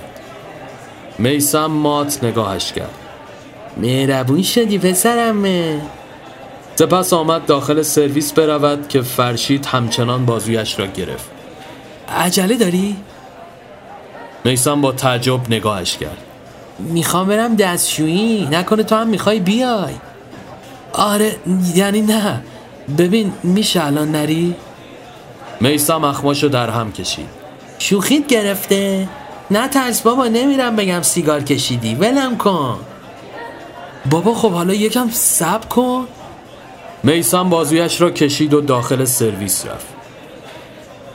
میسم 1.17 1.65
مات 1.65 2.24
نگاهش 2.24 2.72
کرد. 2.72 2.93
مهربون 3.77 4.41
شدی 4.41 4.77
پسرمه. 4.77 5.81
سپس 6.75 7.13
آمد 7.13 7.45
داخل 7.45 7.81
سرویس 7.81 8.33
برود 8.33 8.88
که 8.88 9.01
فرشید 9.01 9.65
همچنان 9.65 10.25
بازویش 10.25 10.79
را 10.79 10.86
گرفت. 10.86 11.31
عجله 12.17 12.57
داری؟ 12.57 12.95
میسم 14.45 14.81
با 14.81 14.91
تعجب 14.91 15.39
نگاهش 15.50 15.98
کرد. 15.98 16.17
می‌خوام 16.79 17.27
برم 17.27 17.55
دستشویی. 17.55 18.48
نکنه 18.51 18.83
تو 18.83 18.95
هم 18.95 19.07
می‌خوای 19.07 19.39
بیای. 19.39 19.93
آره 20.93 21.36
یعنی 21.75 22.01
نه. 22.01 22.41
ببین 22.98 23.34
میشه 23.44 23.86
الان 23.86 24.12
نری؟ 24.12 24.56
میسم 25.62 26.04
اخماشو 26.04 26.48
در 26.48 26.70
هم 26.70 26.92
کشید. 26.92 27.30
شوخیت 27.80 28.28
گرفته؟ 28.28 29.10
نه 29.52 29.68
ترس 29.68 30.02
بابا 30.02 30.28
نمیرم 30.28 30.75
بگم 30.75 31.02
سیگار 31.02 31.44
کشیدی. 31.44 31.96
ولم 31.96 32.38
کن. 32.38 32.80
بابا 34.10 34.34
خب 34.34 34.52
حالا 34.52 34.74
یکم 34.74 35.10
سب 35.12 35.70
کن. 35.70 36.08
میسم 37.04 37.50
بازویش 37.50 38.02
را 38.02 38.12
کشید 38.12 38.54
و 38.54 38.62
داخل 38.62 39.06
سرویس 39.06 39.66
رفت. 39.66 39.88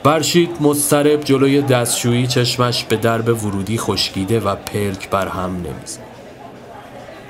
فرشید 0.03 0.49
مضطرب 0.61 1.23
جلوی 1.23 1.61
دستشویی 1.61 2.27
چشمش 2.27 2.83
به 2.83 2.95
درب 2.95 3.45
ورودی 3.45 3.77
خشکیده 3.77 4.39
و 4.39 4.55
پلک 4.55 5.09
بر 5.09 5.27
هم 5.27 5.55
نمی‌زد. 5.55 5.99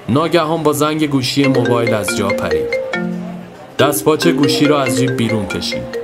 ناگهان 0.10 0.63
با 0.63 0.74
زنگ 0.74 1.08
گوشی 1.08 1.48
موبایل 1.48 1.93
از 1.93 2.17
جا 2.17 2.27
پرید. 2.27 3.08
دستپاچه 3.79 4.31
گوشی 4.31 4.65
را 4.65 4.81
از 4.81 4.98
جیب 4.98 5.17
بیرون 5.17 5.48
کشید. 5.48 6.00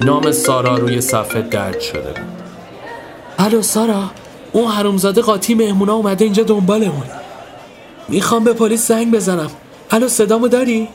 نام 0.00 0.32
سارا 0.32 0.76
روی 0.76 1.00
صفحه 1.00 1.42
درد 1.42 1.80
شده 1.80 2.12
بود. 2.12 2.42
الو 3.38 3.62
سارا 3.62 4.10
اون 4.52 4.70
حرومزاده 4.70 5.20
قاطی 5.20 5.54
مهمونا 5.54 5.94
اومده 5.94 6.24
اینجا 6.24 6.42
دنبالمون. 6.42 7.06
می‌خوام 8.08 8.44
به 8.44 8.52
پلیس 8.52 8.88
زنگ 8.88 9.14
بزنم. 9.14 9.50
الو 9.90 10.08
صدامو 10.08 10.48
داری؟ 10.48 10.88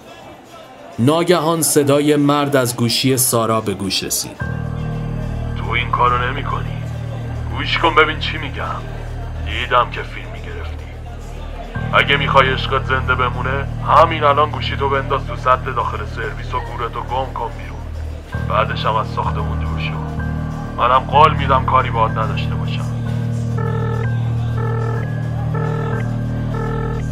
ناگهان 0.99 1.61
صدای 1.61 2.15
مرد 2.15 2.55
از 2.55 2.75
گوشی 2.75 3.17
سارا 3.17 3.61
به 3.61 3.73
گوش 3.73 4.03
رسید. 4.03 4.37
تو 5.57 5.71
این 5.71 5.91
کارو 5.91 6.31
نمی 6.31 6.43
کنی 6.43 6.77
گوش 7.57 7.77
کن 7.77 7.95
ببین 7.95 8.19
چی 8.19 8.37
میگم. 8.37 8.81
دیدم 9.45 9.91
که 9.91 10.01
فیلم 10.01 10.26
اگه 11.93 12.17
می‌خوای 12.17 12.53
عشقت 12.53 12.85
زنده 12.85 13.15
بمونه 13.15 13.67
همین 13.87 14.23
الان 14.23 14.49
گوشی 14.51 14.77
تو 14.77 14.89
بنداز 14.89 15.21
تو 15.27 15.35
سطل 15.35 15.73
داخل 15.75 15.97
سرویس 16.15 16.53
و 16.53 16.59
گورتو 16.59 17.01
گم 17.01 17.33
کن 17.33 17.51
بیرون. 17.57 17.79
بعدش 18.49 18.85
هم 18.85 18.95
از 18.95 19.07
ساختمون 19.07 19.59
دور 19.59 19.79
شو. 19.79 19.97
منم 20.77 20.99
قول 20.99 21.33
میدم 21.33 21.65
کاری 21.65 21.89
باهات 21.89 22.11
نداشته 22.11 22.55
باشم. 22.55 22.85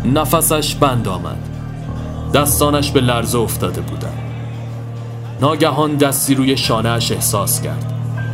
نفسش 0.05 0.75
بند 0.75 1.07
آمد. 1.07 1.37
دستانش 2.33 2.91
به 2.91 3.01
لرزه 3.01 3.37
افتاده 3.39 3.81
بودند. 3.81 4.19
ناگهان 5.41 5.95
دستی 5.95 6.35
روی 6.35 6.57
شانهاش 6.57 7.11
احساس 7.11 7.61
کرد. 7.61 7.93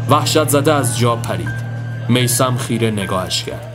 وحشت 0.10 0.50
زده 0.50 0.74
از 0.74 1.00
جا 1.00 1.16
پرید. 1.16 1.66
میسم 2.10 2.58
خیره 2.58 2.92
نگاهش 2.92 3.44
کرد. 3.44 3.71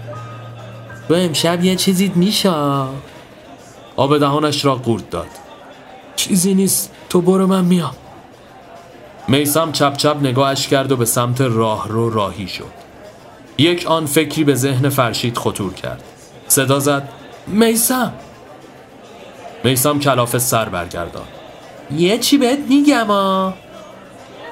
و 1.11 1.15
امشب 1.15 1.65
یه 1.65 1.77
چیزید 1.77 2.17
میشه. 2.17 2.53
آب 3.97 4.19
دهانش 4.19 4.65
را 4.65 4.75
قورت 4.75 5.11
داد. 5.11 5.27
چیزی 6.17 6.55
نیست. 6.55 6.93
تو 7.09 7.21
برو 7.21 7.47
من 7.47 7.65
میام. 7.65 7.95
میسم 9.29 9.73
چپ 9.73 9.97
چپ 9.97 10.17
نگاهش 10.23 10.69
کرد 10.69 10.93
و 10.93 10.97
به 10.97 11.05
سمت 11.05 11.41
راه 11.41 11.89
رو 11.89 12.11
راهی 12.11 12.49
شد. 12.49 12.87
یک 13.59 13.87
آن 13.87 14.07
فکری 14.07 14.45
به 14.45 14.55
ذهن 14.55 14.89
فرشید 14.89 15.39
خطور 15.39 15.75
کرد. 15.75 16.03
صدا 16.49 16.79
زد. 16.79 17.09
میسم 17.47 18.13
میسم 19.65 19.99
کلاف 19.99 20.39
سر 20.39 20.69
برگردان 20.69 21.25
یه 21.97 22.19
چی 22.19 22.39
بهت 22.39 22.59
میگم 22.69 23.11
آ 23.11 23.51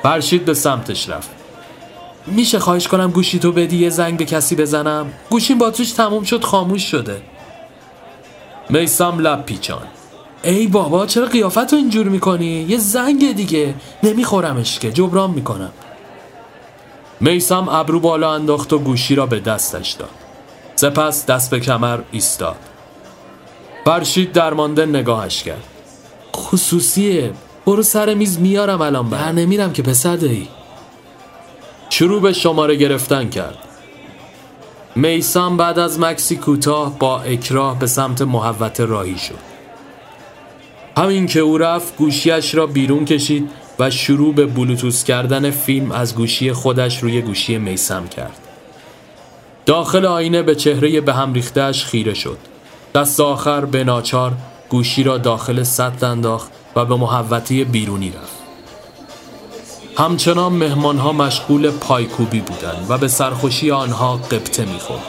فرشید 0.02 0.44
به 0.44 0.54
سمتش 0.54 1.08
رفت. 1.08 1.30
میشه 2.26 2.58
خواهش 2.58 2.88
کنم 2.88 3.10
گوشی 3.10 3.38
تو 3.38 3.52
بدی 3.52 3.76
یه 3.76 3.90
زنگ 3.90 4.16
به 4.16 4.24
کسی 4.24 4.56
بزنم؟ 4.56 5.12
گوشیم 5.30 5.58
باتریش 5.58 5.92
تموم 5.92 6.24
شد 6.24 6.44
خاموش 6.44 6.90
شده. 6.90 7.22
میسم 8.70 9.18
لب 9.18 9.46
پیچان 9.46 9.82
ای 10.42 10.66
بابا 10.66 11.06
چرا 11.06 11.26
قیافت 11.26 11.72
رو 11.72 11.78
اینجور 11.78 12.08
می‌کنی؟ 12.08 12.66
یه 12.68 12.78
زنگ 12.78 13.36
دیگه. 13.36 13.74
نمیخورمش 14.02 14.78
که 14.78 14.92
جبران 14.92 15.30
می‌کنم. 15.30 15.72
میسم 17.20 17.68
ابرو 17.68 18.00
بالا 18.00 18.34
انداخت 18.34 18.72
و 18.72 18.78
گوشی 18.78 19.14
را 19.14 19.26
به 19.26 19.40
دستش 19.40 19.92
داد. 19.92 20.10
سپس 20.76 21.26
دست 21.26 21.50
به 21.50 21.60
کمر 21.60 21.98
ایستاد. 22.12 22.56
فرشید 23.84 24.32
درمانده 24.32 24.86
نگاهش 24.86 25.42
کرد. 25.42 25.64
خصوصیه 26.36 27.32
برو 27.66 27.82
سر 27.82 28.14
میز 28.14 28.40
میارم 28.40 28.80
الان 28.80 29.10
بر 29.10 29.32
نمیرم 29.32 29.72
که 29.72 29.82
پسر 29.82 30.16
دایی 30.16 30.48
شروع 31.96 32.20
به 32.22 32.32
شماره 32.32 32.76
گرفتن 32.76 33.28
کرد. 33.28 33.58
میسم 34.96 35.56
بعد 35.56 35.78
از 35.78 36.00
مکسی 36.00 36.36
کوتاه 36.36 36.98
با 36.98 37.20
اکراه 37.20 37.78
به 37.78 37.86
سمت 37.86 38.22
محوت 38.22 38.80
راهی 38.80 39.18
شد. 39.18 39.38
همین 40.96 41.26
که 41.26 41.40
او 41.40 41.58
رفت 41.58 41.96
گوشیش 41.96 42.54
را 42.54 42.66
بیرون 42.66 43.04
کشید 43.04 43.50
و 43.78 43.90
شروع 43.90 44.34
به 44.34 44.46
بلوتوس 44.46 45.04
کردن 45.04 45.50
فیلم 45.50 45.92
از 45.92 46.14
گوشی 46.14 46.52
خودش 46.52 47.02
روی 47.02 47.22
گوشی 47.22 47.58
میسم 47.58 48.08
کرد. 48.08 48.38
داخل 49.66 50.06
آینه 50.06 50.42
به 50.42 50.54
چهره 50.54 51.00
به 51.00 51.14
هم 51.14 51.32
ریختهش 51.32 51.84
خیره 51.84 52.14
شد. 52.14 52.38
دست 52.94 53.20
آخر 53.20 53.64
به 53.64 53.84
ناچار 53.84 54.32
گوشی 54.68 55.02
را 55.02 55.18
داخل 55.18 55.62
سطل 55.62 56.06
انداخت 56.06 56.50
و 56.76 56.84
به 56.84 56.96
محوطه 56.96 57.64
بیرونی 57.64 58.10
رفت. 58.10 58.43
همچنان 59.98 60.52
مهمان 60.52 60.98
ها 60.98 61.12
مشغول 61.12 61.70
پایکوبی 61.70 62.40
بودند 62.40 62.86
و 62.88 62.98
به 62.98 63.08
سرخوشی 63.08 63.70
آنها 63.70 64.16
قبطه 64.16 64.64
می‌خورد. 64.64 65.02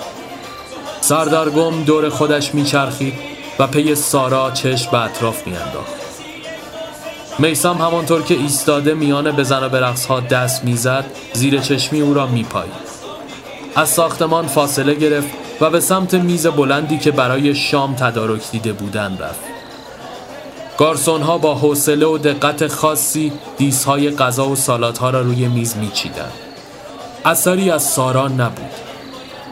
سردرگم 1.01 1.83
دور 1.83 2.09
خودش 2.09 2.55
میچرخید 2.55 3.13
و 3.59 3.67
پی 3.67 3.95
سارا 3.95 4.51
چشم 4.51 4.91
به 4.91 5.01
اطراف 5.01 5.47
میانداخت. 5.47 5.93
میسم 7.39 7.73
همانطور 7.73 8.21
که 8.21 8.33
ایستاده 8.33 8.93
میان 8.93 9.31
بزن 9.31 9.63
و 9.63 9.69
برقص 9.69 10.05
ها 10.05 10.19
دست 10.19 10.63
می‌زد 10.63 11.05
زیر 11.33 11.59
چشمی 11.59 12.01
او 12.01 12.13
را 12.13 12.27
میپایید. 12.27 12.85
از 13.75 13.89
ساختمان 13.89 14.47
فاصله 14.47 14.93
گرفت 14.93 15.27
و 15.61 15.69
به 15.69 15.79
سمت 15.79 16.13
میز 16.13 16.47
بلندی 16.47 16.97
که 16.97 17.11
برای 17.11 17.55
شام 17.55 17.95
تدارک 17.95 18.51
دیده 18.51 18.73
بودن 18.73 19.17
رفت. 19.17 19.54
گارسون 20.77 21.21
ها 21.21 21.37
با 21.37 21.55
حوصله 21.55 22.05
و 22.05 22.17
دقت 22.17 22.67
خاصی 22.67 23.31
دیسهای 23.57 24.11
غذا 24.11 24.49
و 24.49 24.55
سالات 24.55 24.97
ها 24.97 25.09
را 25.09 25.21
روی 25.21 25.47
میز 25.47 25.77
میچیدند. 25.77 26.33
اثری 27.25 27.71
از 27.71 27.83
سارا 27.83 28.27
نبود. 28.27 28.71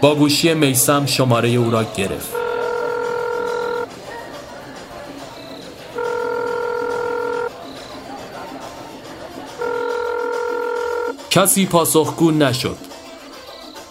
با 0.01 0.15
گوشی 0.15 0.53
میسم 0.53 1.05
شماره 1.05 1.49
او 1.49 1.71
را 1.71 1.83
گرفت. 1.97 2.33
کسی 11.29 11.65
پاسخگو 11.65 12.31
نشد. 12.31 12.77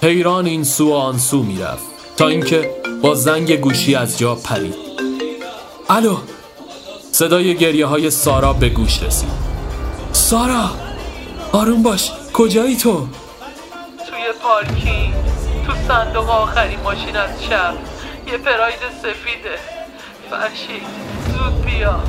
حیران 0.03 0.47
این 0.47 0.65
سو 0.65 0.91
و 0.91 0.93
آن 0.93 1.19
سو 1.19 1.43
می‌رفت 1.43 1.85
تا 2.17 2.29
اینکه 2.29 2.71
با 3.03 3.15
زنگ 3.15 3.57
گوشی 3.57 3.95
از 3.95 4.19
جا 4.19 4.35
پرید. 4.35 4.75
الو؟ 5.89 6.17
صدای 7.15 7.57
گریه 7.57 7.87
های 7.87 8.11
سارا 8.11 8.53
به 8.53 8.69
گوش 8.69 9.03
رسید. 9.03 9.31
سارا! 10.13 10.71
آروم 11.53 11.83
باش 11.83 12.11
کجایی 12.33 12.77
تو؟ 12.77 13.07
توی 14.09 14.25
پارکینگ 14.43 15.15
تو 15.67 15.73
صندوق 15.89 16.31
آخری 16.31 16.77
ماشین 16.77 17.17
از 17.17 17.31
شب. 17.51 17.75
یه 18.27 18.39
پراید 18.39 18.79
سفیده. 19.03 19.59
فرشید 20.31 20.83
زود 21.33 21.65
بیا. 21.65 22.01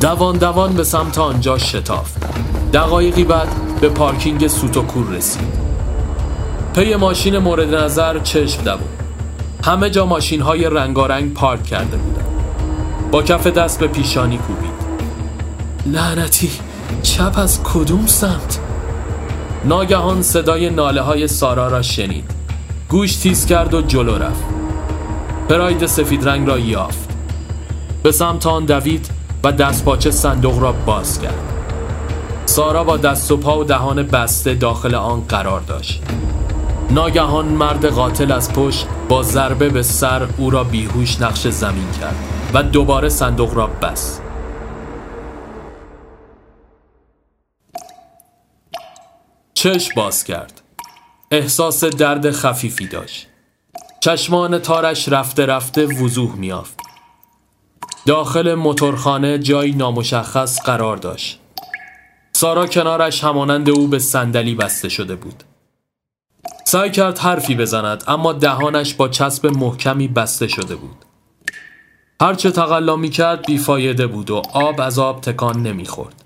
دوان 0.00 0.38
دوان 0.38 0.74
به 0.74 0.84
سمت 0.84 1.18
آنجا 1.18 1.58
شتافت. 1.58 2.16
دقایقی 2.72 3.24
بعد 3.24 3.48
به 3.80 3.88
پارکینگ 3.88 4.48
سوت 4.48 4.70
و 4.70 4.78
کور 4.78 5.08
رسید. 5.08 5.52
پی 6.74 6.94
ماشین 6.94 7.38
مورد 7.38 7.74
نظر 7.74 8.18
چشم 8.18 8.62
دووند 8.62 8.91
همه 9.64 9.90
جا 9.90 10.06
ماشین 10.06 10.40
های 10.40 10.64
رنگارنگ 10.64 11.34
پارک 11.34 11.62
کرده 11.62 11.96
بودند. 11.96 12.26
با 13.10 13.22
کف 13.22 13.46
دست 13.46 13.80
به 13.80 13.86
پیشانی 13.86 14.38
کوبید. 14.38 14.72
لعنتی 15.86 16.50
چپ 17.02 17.38
از 17.38 17.62
کدوم 17.62 18.06
سمت؟ 18.06 18.58
ناگهان 19.64 20.22
صدای 20.22 20.70
ناله 20.70 21.00
های 21.00 21.28
سارا 21.28 21.68
را 21.68 21.82
شنید. 21.82 22.30
گوش 22.88 23.16
تیز 23.16 23.46
کرد 23.46 23.74
و 23.74 23.82
جلو 23.82 24.18
رفت. 24.18 24.44
پراید 25.48 25.86
سفید 25.86 26.28
رنگ 26.28 26.48
را 26.48 26.58
یافت. 26.58 27.08
به 28.02 28.12
سمت 28.12 28.46
آن 28.46 28.64
دوید 28.64 29.10
و 29.44 29.52
دستپاچه 29.52 30.10
صندوق 30.10 30.62
را 30.62 30.72
باز 30.72 31.20
کرد. 31.20 31.52
سارا 32.46 32.84
با 32.84 32.96
دست 32.96 33.30
و 33.30 33.36
پا 33.36 33.58
و 33.58 33.64
دهان 33.64 34.02
بسته 34.02 34.54
داخل 34.54 34.94
آن 34.94 35.20
قرار 35.20 35.60
داشت. 35.60 36.02
ناگهان 36.90 37.46
مرد 37.46 37.86
قاتل 37.86 38.32
از 38.32 38.52
پشت 38.52 38.86
با 39.08 39.22
ضربه 39.22 39.68
به 39.68 39.82
سر 39.82 40.28
او 40.38 40.50
را 40.50 40.64
بیهوش 40.64 41.20
نقش 41.20 41.48
زمین 41.48 41.90
کرد 42.00 42.16
و 42.54 42.62
دوباره 42.62 43.08
صندوق 43.08 43.54
را 43.54 43.66
بست. 43.66 44.22
چشم 49.54 49.94
باز 49.96 50.24
کرد. 50.24 50.60
احساس 51.30 51.84
درد 51.84 52.30
خفیفی 52.30 52.86
داشت. 52.86 53.26
چشمان 54.00 54.58
تارش 54.58 55.08
رفته 55.08 55.46
رفته 55.46 55.86
وضوح 55.86 56.36
میافت 56.36 56.80
داخل 58.06 58.54
موتورخانه 58.54 59.38
جایی 59.38 59.72
نامشخص 59.72 60.60
قرار 60.62 60.96
داشت. 60.96 61.40
سارا 62.32 62.66
کنارش 62.66 63.24
همانند 63.24 63.70
او 63.70 63.88
به 63.88 63.98
صندلی 63.98 64.54
بسته 64.54 64.88
شده 64.88 65.16
بود. 65.16 65.44
سعی 66.72 66.90
کرد 66.90 67.18
حرفی 67.18 67.54
بزند 67.54 68.04
اما 68.08 68.32
دهانش 68.32 68.94
با 68.94 69.08
چسب 69.08 69.46
محکمی 69.46 70.08
بسته 70.08 70.48
شده 70.48 70.74
بود. 70.74 70.96
هرچه 72.20 72.50
تقلا 72.50 72.96
می 72.96 73.10
کرد 73.10 73.46
بیفایده 73.46 74.06
بود 74.06 74.30
و 74.30 74.42
آب 74.52 74.80
از 74.80 74.98
آب 74.98 75.20
تکان 75.20 75.62
نمی‌خورد. 75.62 76.24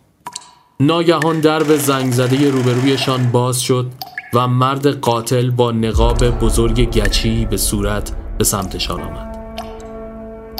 ناگهان 0.81 1.41
درب 1.41 1.77
زنگ 1.77 2.13
زده 2.13 2.51
روبرویشان 2.51 3.33
باز 3.33 3.61
شد 3.61 3.87
و 4.35 4.49
مرد 4.49 4.87
قاتل 4.87 5.51
با 5.51 5.73
نقاب 5.73 6.31
بزرگ 6.31 6.91
گچی 6.91 7.47
به 7.47 7.57
صورت 7.57 8.13
به 8.39 8.45
سمتشان 8.45 9.01
آمد. 9.01 9.37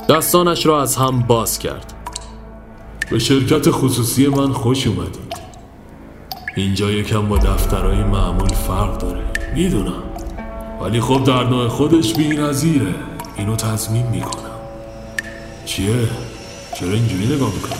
دستانش 0.09 0.66
را 0.66 0.83
از 0.83 0.96
هم 0.96 1.20
باز 1.20 1.59
کرد. 1.59 1.92
به 3.11 3.18
شرکت 3.18 3.70
خصوصی 3.70 4.27
من 4.27 4.53
خوش 4.53 4.87
اومدید. 4.87 5.37
اینجا 6.57 6.90
یکم 6.90 7.29
با 7.29 7.38
دفترهای 7.38 8.05
معمول 8.05 8.55
فرق 8.55 8.99
داره. 8.99 9.36
می‌دونم. 9.57 10.03
ولی 10.81 11.01
خب 11.01 11.25
در 11.25 11.45
نوع 11.45 11.69
خودش 11.69 12.14
بی 12.14 12.29
نظیره 12.29 12.95
اینو 13.37 13.57
تضمین 13.57 14.07
می‌کنم. 14.07 14.61
چیه؟ 15.64 16.09
چرا 16.75 16.92
اینجوری 16.92 17.35
نگاه 17.35 17.55
می‌کنه؟ 17.55 17.79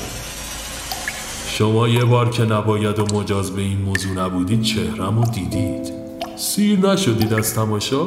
شما 1.49 1.89
یه 1.89 2.05
بار 2.05 2.31
که 2.31 2.45
نباید 2.45 2.99
و 2.99 3.17
مجاز 3.17 3.51
به 3.51 3.63
این 3.63 3.79
موضوع 3.79 4.13
نبودید 4.13 4.63
چهرم 4.63 5.19
رو 5.19 5.25
دیدید. 5.25 5.93
سیر 6.37 6.79
نشدید 6.79 7.35
از 7.35 7.55
تماشا؟ 7.55 8.07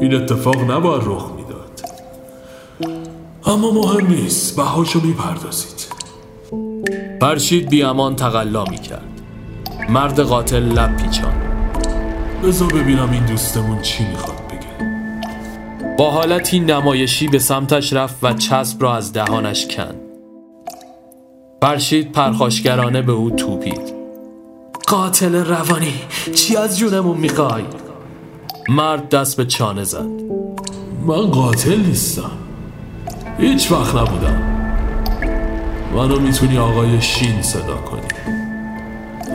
این 0.00 0.14
اتفاق 0.14 0.70
نباید 0.70 1.02
رخ 1.06 1.30
می‌داد. 1.36 1.80
اما 3.46 3.70
مهم 3.70 4.06
نیست. 4.06 4.56
بهاشو 4.56 5.00
می‌پردازید. 5.00 5.86
فرشید 7.20 7.68
بیامان 7.68 8.16
تقلا 8.16 8.64
می‌کرد. 8.64 9.20
مرد 9.88 10.20
قاتل 10.20 10.62
لب 10.62 10.96
پیچان 10.96 11.33
بذار 12.46 12.72
ببینم 12.72 13.10
این 13.10 13.26
دوستمون 13.26 13.82
چی 13.82 14.04
می‌خواد 14.04 14.36
بگه. 14.48 14.88
با 15.98 16.10
حالتی 16.10 16.60
نمایشی 16.60 17.28
به 17.28 17.38
سمتش 17.38 17.92
رفت 17.92 18.16
و 18.22 18.32
چسب 18.32 18.82
را 18.82 18.96
از 18.96 19.12
دهانش 19.12 19.66
کند. 19.66 20.00
فرشید 21.62 22.12
پرخاشگرانه 22.12 23.02
به 23.02 23.12
او 23.12 23.30
توپید. 23.30 23.94
قاتل 24.86 25.34
روانی 25.34 25.94
چی 26.34 26.56
از 26.56 26.78
جونمون 26.78 27.16
می‌خوای؟ 27.16 27.64
مرد 28.68 29.08
دست 29.08 29.36
به 29.36 29.46
چانه 29.46 29.84
زد. 29.84 30.08
من 31.06 31.26
قاتل 31.30 31.80
نیستم. 31.80 32.30
هیچ 33.38 33.72
وقت 33.72 33.94
نبودم. 33.94 34.42
منو 35.96 36.20
می‌تونی 36.20 36.58
آقای 36.58 37.00
شین 37.00 37.42
صدا 37.42 37.76
کنی. 37.76 38.08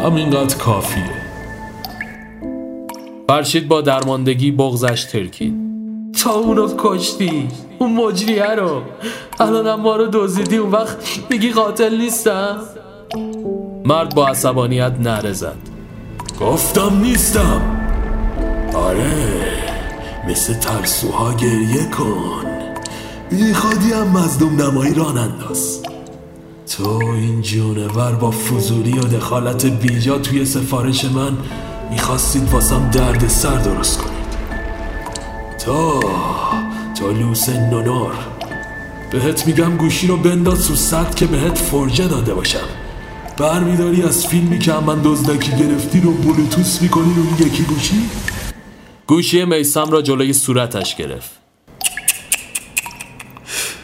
همینقدر 0.04 0.58
کافیه. 0.58 1.29
فرشید 3.30 3.68
با 3.68 3.82
درماندگی 3.82 4.52
بغزش 4.52 5.04
ترکید 5.04 5.56
تا 6.24 6.32
اونو 6.32 6.68
کشتی. 6.78 7.48
اون 7.80 7.94
مجریه 7.94 8.56
رو. 8.56 8.82
الانم 9.40 9.82
ما 9.82 9.96
رو 9.96 10.08
دزدیدی 10.14 10.58
اون 10.58 10.72
وقت 10.72 10.98
میگی 11.30 11.52
قاتل 11.52 11.98
نیستم. 11.98 12.58
مرد 13.86 14.16
با 14.16 14.28
عصبانیت 14.28 14.92
نره 15.00 15.34
زد. 15.34 15.58
گفتم 16.42 17.00
نیستم. 17.02 17.62
آره 18.74 19.12
مثل 20.28 20.54
ترسوها 20.54 21.34
گریه 21.34 21.90
کن. 21.90 22.46
بیخوادی 23.30 23.92
هم 23.92 24.08
مزدوم 24.08 24.62
نمایی 24.62 24.94
ران 24.94 25.18
انداز 25.18 25.84
تو 26.78 27.06
این 27.06 27.42
جونور 27.42 28.12
با 28.12 28.32
فضولی 28.32 29.00
و 29.00 29.04
دخالت 29.04 29.66
بیجا 29.66 30.18
توی 30.18 30.46
سفارش 30.46 31.06
من 31.06 31.38
می‌خواستید 31.92 32.50
واسم 32.50 32.90
درد 32.90 33.28
سر 33.28 33.56
درست 33.56 34.02
کنید. 34.02 34.30
تو 35.66 36.00
تو 37.00 37.12
لوس 37.12 37.50
نونور 37.50 38.14
بهت 39.12 39.48
میگم 39.48 39.78
گوشی 39.78 40.08
رو 40.08 40.18
بنداز 40.18 40.68
تو 40.68 40.76
صد 40.76 41.16
که 41.16 41.26
بهت 41.26 41.58
فرجه 41.58 42.08
داده 42.08 42.34
باشم. 42.34 42.68
برمیداری 43.38 44.04
از 44.04 44.28
فیلمی 44.28 44.60
که 44.60 44.74
من 44.74 45.02
دزدکی 45.04 45.52
گرفتی 45.52 46.02
رو 46.02 46.14
بلوتوس 46.14 46.82
می‌کنی 46.82 47.14
رو 47.14 47.48
یکی 47.48 47.64
گوشی؟ 47.64 48.10
گوشی 49.08 49.46
میسم 49.46 49.92
را 49.92 50.02
جلوی 50.02 50.34
صورتش 50.34 50.96
گرفت. 50.96 51.32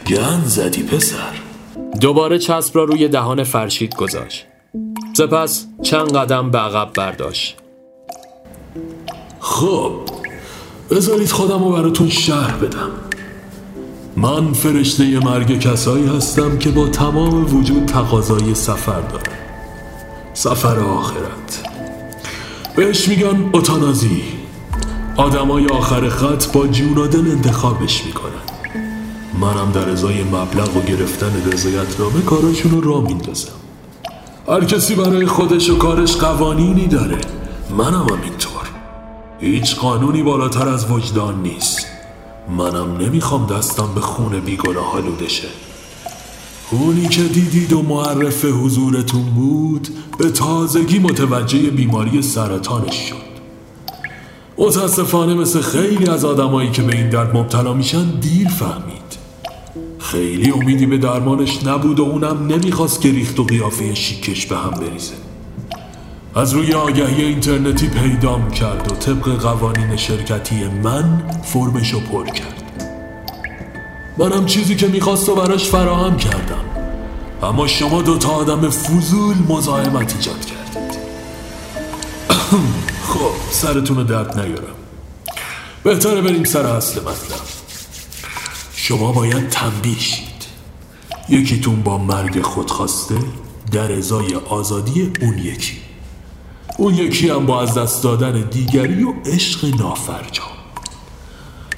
گن 0.06 0.42
زدی 0.44 0.82
پسر. 0.82 1.32
دوباره 2.00 2.38
چسب 2.38 2.76
را 2.76 2.84
روی 2.84 3.08
دهان 3.08 3.44
فرشید 3.44 3.94
گذاشت. 3.94 4.46
سپس 5.16 5.66
چند 5.82 6.16
قدم 6.16 6.50
به 6.50 6.58
عقب 6.58 6.92
برداشت. 6.92 7.56
خب 9.40 9.92
بذارید 10.90 11.30
خودم 11.30 11.64
رو 11.64 11.72
براتون 11.72 12.08
شهر 12.08 12.56
بدم. 12.56 12.90
من 14.16 14.52
فرشته 14.52 15.18
مرگ 15.18 15.60
کسایی 15.60 16.06
هستم 16.06 16.58
که 16.58 16.70
با 16.70 16.88
تمام 16.88 17.56
وجود 17.56 17.86
تقاضای 17.86 18.54
سفر 18.54 19.00
دارم. 19.00 19.32
سفر 20.34 20.78
آخرت. 20.78 21.62
بهش 22.76 23.08
میگن 23.08 23.50
اوتانازی. 23.52 24.22
آدمای 25.16 25.66
آخر 25.66 26.08
خط 26.08 26.52
با 26.52 26.66
جون 26.66 26.98
و 26.98 27.06
دل 27.06 27.30
انتخابش 27.30 28.04
می‌کنن. 28.04 28.46
منم 29.40 29.72
در 29.72 29.90
ازای 29.90 30.22
مبلغ 30.24 30.76
و 30.76 30.80
گرفتن 30.80 31.32
رضایت 31.52 32.00
نامه 32.00 32.20
کاراشون 32.20 32.70
رو 32.70 32.80
را 32.80 33.00
میندازم. 33.00 33.52
هر 34.48 34.64
کسی 34.64 34.94
برای 34.94 35.26
خودش 35.26 35.70
و 35.70 35.78
کارش 35.78 36.16
قوانینی 36.16 36.86
داره. 36.86 37.18
منم 37.70 38.06
هم 38.10 38.22
اینطور 38.22 38.55
هیچ 39.40 39.76
قانونی 39.76 40.22
بالاتر 40.22 40.68
از 40.68 40.90
وجدان 40.90 41.42
نیست. 41.42 41.86
منم 42.58 42.96
نمی‌خوام 42.96 43.46
دستم 43.46 43.88
به 43.94 44.00
خون 44.00 44.40
بیگناه 44.40 44.94
آلوده 44.94 45.28
شه. 45.28 45.48
اونی 46.70 47.08
که 47.08 47.22
دیدید 47.22 47.72
و 47.72 47.82
معرف 47.82 48.44
حضورتون 48.44 49.22
بود 49.22 49.88
به 50.18 50.30
تازگی 50.30 50.98
متوجه 50.98 51.70
بیماری 51.70 52.22
سرطانش 52.22 53.08
شد. 53.08 53.16
متاسفانه 54.58 55.34
مثل 55.34 55.60
خیلی 55.60 56.06
از 56.06 56.24
آدمایی 56.24 56.70
که 56.70 56.82
به 56.82 56.96
این 56.96 57.10
درد 57.10 57.36
مبتلا 57.36 57.72
میشن 57.72 58.10
دیر 58.20 58.48
فهمید. 58.48 59.16
خیلی 59.98 60.50
امیدی 60.50 60.86
به 60.86 60.98
درمانش 60.98 61.66
نبود 61.66 62.00
و 62.00 62.02
اونم 62.02 62.46
نمی‌خواست 62.46 63.00
که 63.00 63.10
ریخت 63.10 63.40
و 63.40 63.44
قیافه 63.44 63.94
شیکش 63.94 64.46
به 64.46 64.56
هم 64.56 64.70
بریزه. 64.70 65.25
از 66.36 66.52
روی 66.52 66.74
آگهی 66.74 67.24
اینترنتی 67.24 67.88
پیدام 67.88 68.50
کرد 68.50 68.92
و 68.92 68.94
طبق 68.94 69.28
قوانین 69.28 69.96
شرکتی 69.96 70.64
من 70.68 71.22
فرمشو 71.44 72.00
پر 72.00 72.26
کرد. 72.26 72.62
منم 74.18 74.46
چیزی 74.46 74.76
که 74.76 74.86
می‌خواست 74.86 75.28
و 75.28 75.34
براش 75.34 75.68
فراهم 75.68 76.16
کردم. 76.16 76.64
اما 77.42 77.66
شما 77.66 78.02
دوتا 78.02 78.28
آدم 78.28 78.70
فضول 78.70 79.36
مزاحمت 79.48 80.16
ایجاد 80.16 80.44
کردید. 80.44 80.98
خب 83.08 83.50
سرتون 83.50 83.96
رو 83.96 84.04
درد 84.04 84.40
نیارم. 84.40 84.76
بهتره 85.82 86.20
بریم 86.20 86.44
سر 86.44 86.66
اصل 86.66 87.00
مطلب. 87.00 87.46
شما 88.74 89.12
باید 89.12 89.48
تنبیه 89.48 89.98
شید. 89.98 90.26
یکیتون 91.28 91.82
با 91.82 91.98
مرگ 91.98 92.42
خودخواسته 92.42 93.18
در 93.72 93.92
ازای 93.92 94.34
آزادی 94.34 95.12
اون 95.20 95.38
یکی. 95.38 95.85
اون 96.76 96.94
یکی 96.94 97.28
هم 97.30 97.46
با 97.46 97.62
از 97.62 97.74
دست 97.74 98.02
دادن 98.02 98.40
دیگری 98.40 99.04
و 99.04 99.12
عشق 99.26 99.64
نافرجام 99.78 100.46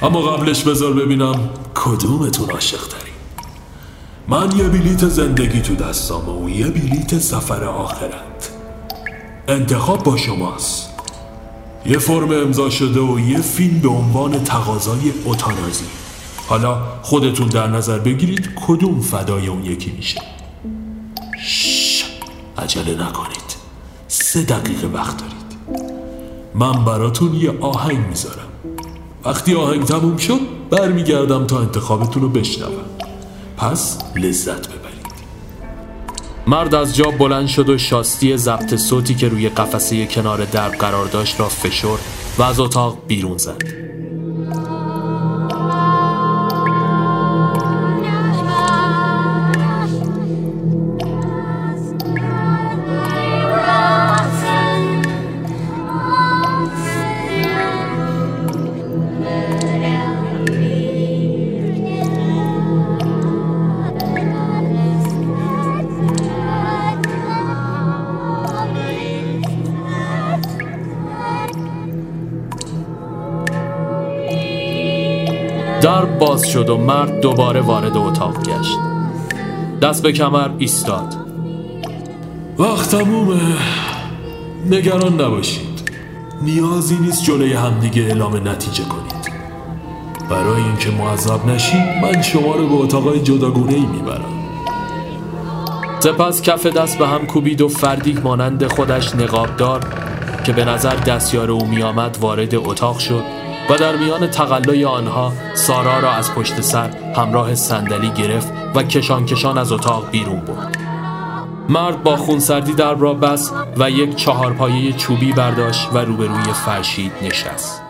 اما 0.03 0.21
قبلش 0.21 0.63
بذار 0.63 0.93
ببینم 0.93 1.51
کدومتون 1.75 2.51
عاشق 2.51 2.89
داری 2.89 3.09
من 4.29 4.57
یه 4.57 4.69
بلیت 4.69 5.09
زندگی 5.09 5.61
تو 5.61 5.75
دستام 5.75 6.45
و 6.45 6.51
یه 6.51 6.67
بلیت 6.67 7.19
سفر 7.19 7.65
آخرت. 7.65 8.51
انتخاب 9.49 10.03
با 10.03 10.17
شماست. 10.17 10.89
یه 11.87 11.99
فرم 11.99 12.31
امضا 12.31 12.71
شده 12.71 13.01
و 13.01 13.21
یه 13.21 13.41
فیلم 13.41 13.81
به 13.81 13.89
عنوان 13.89 14.45
تقاضای 14.45 15.13
اوتانازی. 15.25 15.85
حالا 16.49 16.83
خودتون 17.03 17.49
در 17.49 17.67
نظر 17.67 17.99
بگیرید 17.99 18.51
کدوم 18.67 19.01
فدای 19.01 19.47
اون 19.47 19.65
یکی 19.65 19.91
میشه. 19.91 20.21
شش. 21.39 22.05
عجله 22.59 23.09
نکنید. 23.09 23.48
سه 24.29 24.43
دقیقه 24.43 24.87
وقت 24.87 25.17
دارید. 25.17 25.83
من 26.55 26.85
براتون 26.85 27.35
یه 27.35 27.53
آهنگ 27.61 28.09
می‌ذارم. 28.09 28.49
وقتی 29.25 29.55
آهنگ 29.55 29.85
تموم 29.85 30.17
شد 30.17 30.41
برمیگردم 30.71 31.47
تا 31.47 31.61
انتخابتون 31.61 32.23
رو 32.23 32.29
بشنوم. 32.29 32.85
پس 33.57 33.99
لذت 34.17 34.69
ببرید. 34.69 35.07
مرد 36.47 36.75
از 36.75 36.97
جا 36.97 37.11
بلند 37.11 37.47
شد 37.47 37.69
و 37.69 37.79
شاستی 37.79 38.37
ضبط 38.37 38.75
صوتی 38.75 39.15
که 39.15 39.29
روی 39.29 39.49
قفسه 39.49 40.07
کنار 40.07 40.45
درب 40.45 40.73
قرار 40.73 41.07
داشت 41.07 41.41
را 41.41 41.49
فشرد 41.49 42.01
و 42.39 42.43
از 42.43 42.61
اتاق 42.61 42.99
بیرون 43.07 43.39
زد. 43.39 43.88
شد 76.49 76.69
و 76.69 76.79
مرد 76.79 77.21
دوباره 77.21 77.61
وارد 77.61 77.97
اتاق 77.97 78.43
گشت. 78.43 78.79
دست 79.83 80.03
به 80.03 80.13
کمر 80.13 80.51
ایستاد. 80.59 81.15
وقت 82.59 82.91
تمومه. 82.91 83.41
نگران 84.71 85.21
نباشید. 85.21 85.91
نیازی 86.43 86.97
نیست 86.97 87.25
جلوی 87.25 87.53
همدیگه 87.53 88.03
اعلام 88.03 88.49
نتیجه 88.49 88.85
کنید. 88.85 89.33
برای 90.31 90.63
اینکه 90.63 90.91
معذب 90.91 91.47
نشید 91.47 91.81
من 92.03 92.23
شما 92.23 92.55
رو 92.55 92.69
به 92.69 92.75
اتاقای 92.75 93.21
جداگونه 93.21 93.75
ای 93.75 93.87
می‌برم. 93.87 94.35
سپس 96.01 96.43
کف 96.43 96.67
دست 96.67 96.99
به 96.99 97.07
هم 97.09 97.27
کوبید 97.27 97.61
و 97.61 97.69
فردی 97.69 98.13
مانند 98.13 98.67
خودش 98.67 99.15
نقابدار 99.15 99.81
که 100.45 100.53
به 100.53 100.65
نظر 100.65 100.95
دستیار 100.95 101.51
او 101.51 101.67
میآمد 101.67 102.19
وارد 102.21 102.55
اتاق 102.55 102.99
شد. 102.99 103.38
و 103.71 103.77
در 103.77 103.97
میان 103.97 104.31
تقلای 104.31 104.85
آنها 104.85 105.33
سارا 105.55 106.01
را 106.01 106.13
از 106.13 106.35
پشت 106.35 106.61
سر 106.61 106.91
همراه 107.17 107.55
صندلی 107.55 108.11
گرفت 108.11 108.53
و 108.75 108.83
کشان 108.83 109.27
کشان 109.27 109.59
از 109.59 109.73
اتاق 109.73 110.11
بیرون 110.11 110.41
برد. 110.41 110.77
مرد 111.69 112.03
با 112.03 112.17
خونسردی 112.17 112.73
در 112.73 112.95
را 112.95 113.15
بس 113.15 113.53
و 113.77 113.91
یک 113.91 114.17
چهارپایه 114.17 114.93
چوبی 114.93 115.33
برداشت 115.33 115.89
و 115.93 115.99
روبروی 115.99 116.53
فرشید 116.53 117.13
نشست. 117.23 117.83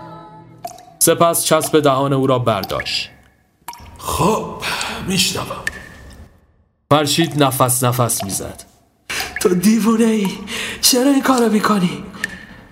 سپس 0.99 1.45
چسب 1.45 1.81
دهان 1.81 2.13
او 2.13 2.27
را 2.27 2.39
برداشت. 2.39 3.11
خب 3.99 4.63
میشنوم. 5.09 5.65
فرشید 6.91 7.43
نفس 7.43 7.85
نفس 7.85 8.25
می‌زد. 8.25 8.65
تو 9.41 9.55
دیوونه 9.55 10.05
ای 10.05 10.27
چرا 10.81 11.11
این 11.11 11.23
کارو 11.23 11.53
می‌کنی؟ 11.53 12.05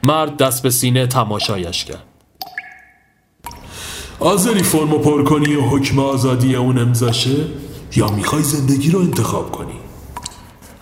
مرد 0.02 0.36
دست 0.36 0.62
به 0.62 0.70
سینه 0.70 1.06
تماشایش 1.06 1.84
کرد. 1.84 2.15
آذری 4.20 4.62
فرمو 4.62 4.98
پر 4.98 5.24
کنی 5.24 5.54
و 5.54 5.60
حکم 5.60 5.98
آزادی 5.98 6.56
اون 6.56 6.78
امضاشه؟ 6.78 7.36
یا 7.96 8.08
می‌خوای 8.08 8.42
زندگی 8.42 8.90
رو 8.90 9.00
انتخاب 9.00 9.52
کنی؟ 9.52 9.80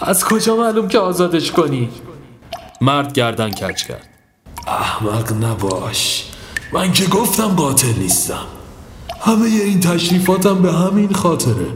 از 0.01 0.25
کجا 0.25 0.57
معلوم 0.57 0.89
که 0.89 0.99
آزادش 0.99 1.53
کنی؟ 1.53 1.91
مرد 2.81 3.13
گردن 3.13 3.51
کج 3.51 3.85
کرد. 3.85 4.09
احمق 4.67 5.45
نباش. 5.45 6.31
من 6.73 6.93
که 6.93 7.07
گفتم 7.07 7.49
قاتل 7.49 7.93
نیستم. 7.99 8.47
همه 9.21 9.47
این 9.47 9.81
تشریفاتم 9.81 10.63
به 10.63 10.73
همین 10.73 11.13
خاطره. 11.13 11.67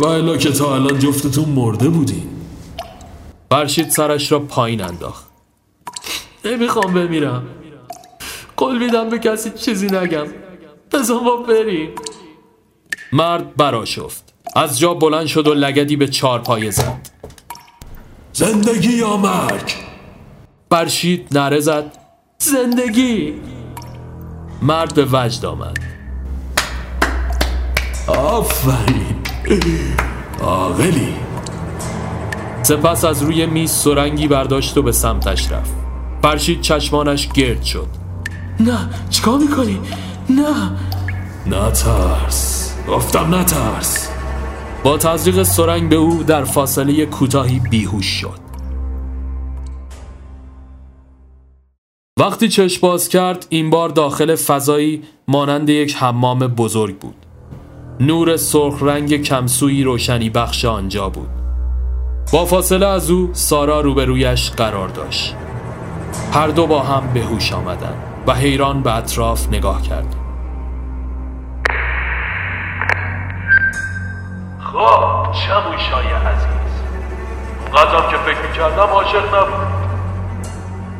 و 0.00 0.06
الا 0.06 0.36
که 0.36 0.52
تا 0.52 0.74
الان 0.74 0.98
جفتتون 0.98 1.48
مرده 1.48 1.88
بودین. 1.88 2.28
فرشید 3.50 3.90
سرش 3.90 4.32
را 4.32 4.38
پایین 4.38 4.84
انداخت. 4.84 5.24
نمی‌خوام 6.44 6.94
بمیرم. 6.94 7.42
قول 8.56 8.78
میدم 8.78 9.08
به 9.08 9.18
کسی 9.18 9.50
چیزی 9.50 9.86
نگم. 9.86 10.26
بزن 10.92 11.14
ما 11.14 11.36
بریم. 11.36 11.90
مرد 13.12 13.56
برا 13.56 13.84
شفت 13.84 14.34
از 14.56 14.78
جا 14.78 14.94
بلند 14.94 15.26
شد 15.26 15.46
و 15.46 15.54
لگدی 15.54 15.96
به 15.96 16.08
چار 16.08 16.38
پایه 16.38 16.70
زد. 16.70 17.08
زندگی 18.32 18.92
یا 18.92 19.16
مرگ؟ 19.16 19.72
فرشید 20.70 21.38
نره 21.38 21.60
زد. 21.60 21.92
زندگی. 22.38 23.34
مرد 24.62 24.94
به 24.94 25.06
وجد 25.12 25.44
آمد. 25.44 25.76
آفرین. 28.08 29.16
عاقلی. 30.42 31.14
سپس 32.62 33.04
از 33.04 33.22
روی 33.22 33.46
میز 33.46 33.70
سرنگی 33.70 34.28
برداشت 34.28 34.76
و 34.76 34.82
به 34.82 34.92
سمتش 34.92 35.52
رفت. 35.52 35.74
فرشید 36.22 36.60
چشمانش 36.60 37.28
گرد 37.28 37.62
شد. 37.62 37.86
نه 38.60 38.88
چیکار 39.10 39.38
می‌کنی؟ 39.38 39.80
نه. 40.30 40.70
نترس. 41.46 42.74
گفتم 42.88 43.34
نترس. 43.34 44.10
با 44.84 44.98
تزریق 44.98 45.42
سرنگ 45.42 45.88
به 45.88 45.96
او 45.96 46.22
در 46.22 46.44
فاصله 46.44 47.06
کوتاهی 47.06 47.60
بیهوش 47.70 48.06
شد. 48.06 48.40
وقتی 52.18 52.48
چشم 52.48 52.80
باز 52.80 53.08
کرد 53.08 53.46
این 53.48 53.70
بار 53.70 53.88
داخل 53.88 54.34
فضایی 54.34 55.02
مانند 55.28 55.68
یک 55.68 55.96
حمام 55.96 56.38
بزرگ 56.38 56.98
بود. 56.98 57.14
نور 58.00 58.36
سرخ 58.36 58.82
رنگ 58.82 59.22
کمسوی 59.22 59.82
روشنی 59.82 60.30
بخش 60.30 60.64
آنجا 60.64 61.08
بود. 61.08 61.28
با 62.32 62.44
فاصله 62.44 62.86
از 62.86 63.10
او 63.10 63.30
سارا 63.32 63.80
روبرویش 63.80 64.50
قرار 64.50 64.88
داشت. 64.88 65.34
هر 66.32 66.48
دو 66.48 66.66
با 66.66 66.82
هم 66.82 67.12
به 67.14 67.20
هوش 67.20 67.52
آمدند 67.52 68.02
و 68.26 68.34
حیران 68.34 68.82
به 68.82 68.96
اطراف 68.96 69.48
نگاه 69.48 69.82
کرد 69.82 70.19
خب 74.72 75.32
چموشای 75.32 76.06
عزیز. 76.06 76.72
اونقدرم 77.60 78.10
که 78.10 78.16
فکر 78.16 78.48
می‌کردم 78.48 78.82
عاشق 78.82 79.34
نبود. 79.34 79.80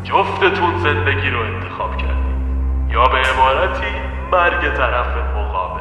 جفتتون 0.04 0.82
زندگی 0.82 1.30
رو 1.30 1.40
انتخاب 1.40 1.96
کردید. 1.96 2.90
یا 2.90 3.04
به 3.04 3.18
عبارتی 3.18 3.86
مرگ 4.32 4.76
طرف 4.76 5.06
مقابل. 5.36 5.80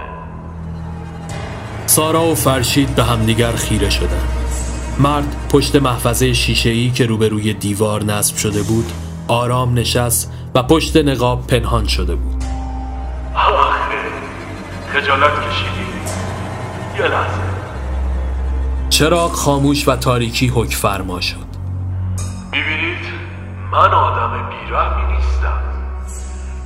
سارا 1.85 2.21
و 2.21 2.35
فرشید 2.35 2.95
به 2.95 3.03
همدیگر 3.03 3.51
خیره 3.51 3.89
شدند 3.89 4.29
مرد 4.99 5.35
پشت 5.51 5.75
محفظه 5.75 6.33
شیشه‌ای 6.33 6.89
که 6.89 7.05
روبروی 7.05 7.53
دیوار 7.53 8.03
نصب 8.03 8.35
شده 8.37 8.63
بود 8.63 8.91
آرام 9.27 9.73
نشست 9.73 10.33
و 10.55 10.63
پشت 10.63 10.97
نقاب 10.97 11.47
پنهان 11.47 11.87
شده 11.87 12.15
بود. 12.15 12.43
آخه 13.35 13.79
خجالت 14.93 15.31
کشیدی. 15.49 15.89
یه 16.97 17.05
لحظه. 17.05 17.48
چراغ 18.99 19.31
خاموش 19.31 19.87
و 19.87 19.95
تاریکی 19.95 20.47
حک 20.47 20.73
فرما 20.75 21.21
شد. 21.21 21.49
می‌بینید 22.51 23.05
من 23.71 23.91
آدم 23.93 24.49
بیرحمی 24.49 25.15
نیستم. 25.15 25.61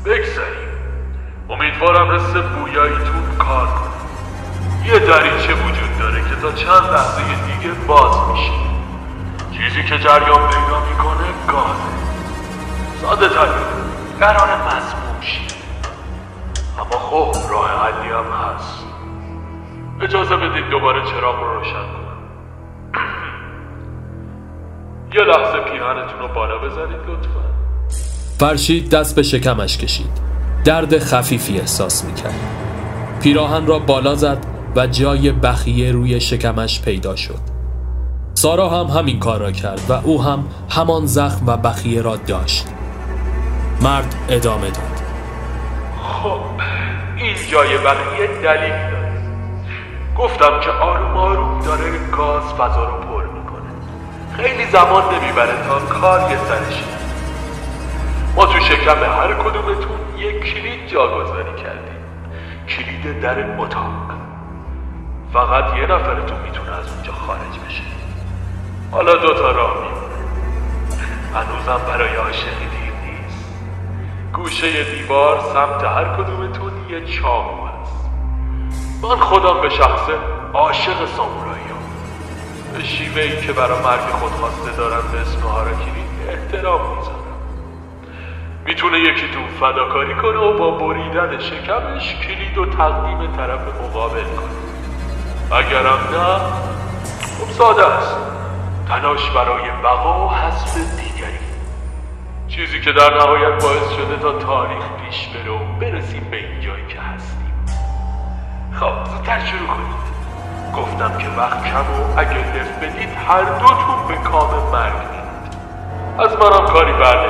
بگذاریم. 0.06 0.70
امیدوارم 1.50 2.16
حس 2.16 2.34
بویاییتون 2.34 3.38
کار 3.40 3.68
کنه 3.68 4.88
یه 4.88 5.00
دریچه 5.00 5.54
وجود 5.54 6.00
داره 6.00 6.22
که 6.30 6.36
تا 6.42 6.52
چند 6.52 6.94
لحظه 6.94 7.22
دیگه 7.24 7.74
باز 7.88 8.16
میشه. 8.32 8.52
چیزی 9.52 9.84
که 9.84 9.98
جریان 9.98 10.50
پیدا 10.50 10.80
می‌کنه 10.90 11.28
گازه 11.48 11.90
ساده 13.02 13.30
تر. 13.30 13.48
قرار 14.20 14.58
مسموم 14.58 15.04
اما 16.80 17.00
خب 17.00 17.52
راه 17.52 17.70
حلی 17.70 18.10
هم 18.10 18.56
هست. 18.56 18.84
اجازه 20.02 20.36
بدید 20.36 20.70
دوباره 20.70 21.02
چراغ 21.06 21.40
رو 21.40 21.60
روشن 21.60 21.72
کنم. 21.72 22.03
یه 25.14 25.22
لحظه 25.22 25.60
پیرهنتون 25.72 26.20
رو 26.20 26.28
بالا 26.28 26.58
بذارید 26.58 26.98
لطفا. 26.98 27.44
فرشید 28.40 28.90
دست 28.90 29.16
به 29.16 29.24
شکمش 29.24 29.78
کشید. 29.78 30.10
درد 30.66 31.00
خفیفی 31.00 31.60
احساس 31.60 32.06
می‌کرد. 32.06 32.34
پیراهن 33.22 33.66
را 33.66 33.80
بالا 33.80 34.16
زد 34.16 34.38
و 34.76 34.88
جای 34.88 35.32
بخیه 35.32 35.92
روی 35.92 36.22
شکمش 36.22 36.82
پیدا 36.82 37.16
شد. 37.16 37.40
سارا 38.34 38.70
هم 38.70 39.00
همین 39.00 39.20
کار 39.20 39.40
را 39.40 39.52
کرد 39.52 39.82
و 39.90 39.94
او 39.94 40.24
هم 40.24 40.44
همان 40.70 41.06
زخم 41.06 41.48
و 41.48 41.58
بخیه 41.58 42.02
را 42.02 42.16
داشت. 42.16 42.68
مرد 43.82 44.16
ادامه 44.30 44.70
داد. 44.70 45.04
خب 46.04 46.40
این 47.18 47.36
جای 47.52 47.78
بقیه 47.78 48.28
دلیل 48.44 48.92
داره. 48.92 49.03
گفتم 50.24 50.60
که 50.60 50.72
آروم 50.72 51.18
آروم 51.18 51.62
داره 51.62 51.98
گاز 52.12 52.44
فضا 52.44 52.84
رو 52.84 52.98
پر 52.98 53.24
می‌کنه. 53.24 53.70
خیلی 54.38 54.66
زمان 54.66 55.04
نمی‌بره 55.16 55.54
تا 55.68 55.80
کار 55.80 56.32
یه 56.32 56.38
سرش 56.38 56.84
ما 58.36 58.46
تو 58.46 58.60
شکم 58.60 59.04
هر 59.04 59.34
کدومتون 59.34 60.00
یک 60.18 60.54
کلید 60.54 60.88
جاگذاری 60.88 61.56
کردیم. 61.64 61.98
کلید 62.70 63.22
در 63.22 63.58
اتاق. 63.60 64.12
فقط 65.34 65.76
یه 65.78 65.86
نفرتون 65.86 66.40
می‌تونه 66.40 66.72
از 66.72 66.94
اونجا 66.94 67.14
خارج 67.14 67.60
بشه. 67.68 67.84
حالا 68.92 69.16
دوتا 69.16 69.52
راه 69.52 69.74
میمونه. 69.74 70.14
هنوزم 71.34 71.86
برای 71.88 72.16
عاشقی 72.16 72.68
دیر 72.72 72.94
نیست. 73.12 73.50
گوشه 74.34 74.84
دیوار 74.84 75.40
سمت 75.40 75.84
هر 75.84 76.06
کدومتون 76.06 76.72
یه 76.90 77.06
چاقو 77.06 77.63
من 79.04 79.16
خودم 79.16 79.62
به 79.62 79.70
شخصه 79.70 80.14
عاشق 80.54 81.06
سامورایی 81.06 81.64
به 82.74 82.84
شیوه 82.84 83.42
که 83.42 83.54
برای 83.54 83.84
مرگ 83.84 84.00
خودخواسته 84.00 84.72
دارم 84.78 85.04
به 85.12 85.20
اسم 85.20 85.40
هاراکیری 85.40 86.04
احترام 86.30 86.98
می‌ذارم. 86.98 87.24
می‌تونه 88.66 89.00
یکیتون 89.00 89.48
فداکاری 89.60 90.16
کنه 90.16 90.38
و 90.38 90.58
با 90.58 90.72
بریدن 90.72 91.40
شکمش 91.40 92.16
کلید 92.16 92.58
و 92.58 92.66
تقدیم 92.66 93.36
طرف 93.36 93.62
مقابل 93.84 94.24
کنه. 94.24 95.58
اگرم 95.58 96.00
نه 96.12 96.40
خب 97.40 97.52
ساده 97.52 97.88
است. 97.88 98.18
تلاش 98.88 99.30
برای 99.30 99.72
بقا 99.84 100.28
و 100.28 100.30
حذف 100.30 100.76
دیگری. 100.76 101.40
چیزی 102.48 102.82
که 102.82 102.92
در 102.92 103.18
نهایت 103.18 103.64
باعث 103.64 103.92
شده 103.92 104.18
تا 104.22 104.40
تاریخ 104.40 104.84
پیش 105.06 105.28
بره 105.28 105.52
و 105.52 105.80
برسیم 105.80 106.28
به 106.32 106.38
این 106.38 106.62
جایی 106.62 106.88
که 106.88 107.00
هستیم 107.00 107.33
خب 108.80 109.12
زودتر 109.12 109.46
شروع 109.46 109.68
کنید. 109.68 110.04
گفتم 110.76 111.18
که 111.18 111.28
وقت 111.38 111.64
کم 111.64 111.80
و 111.80 112.20
اگه 112.20 112.38
لف 112.38 112.78
بدید 112.82 113.10
هر 113.28 113.44
دوتون 113.44 114.08
به 114.08 114.16
کام 114.30 114.72
مرگ 114.72 114.94
از 116.20 116.32
منم 116.32 116.66
کاری 116.66 116.94
بر 116.94 117.28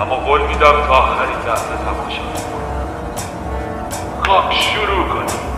اما 0.00 0.16
قول 0.16 0.40
میدم 0.40 0.86
تا 0.86 0.94
آخرین 0.94 1.36
لحظه 1.46 1.76
تماشا 1.84 2.22
خب 4.22 4.52
شروع 4.52 5.08
کنید. 5.08 5.50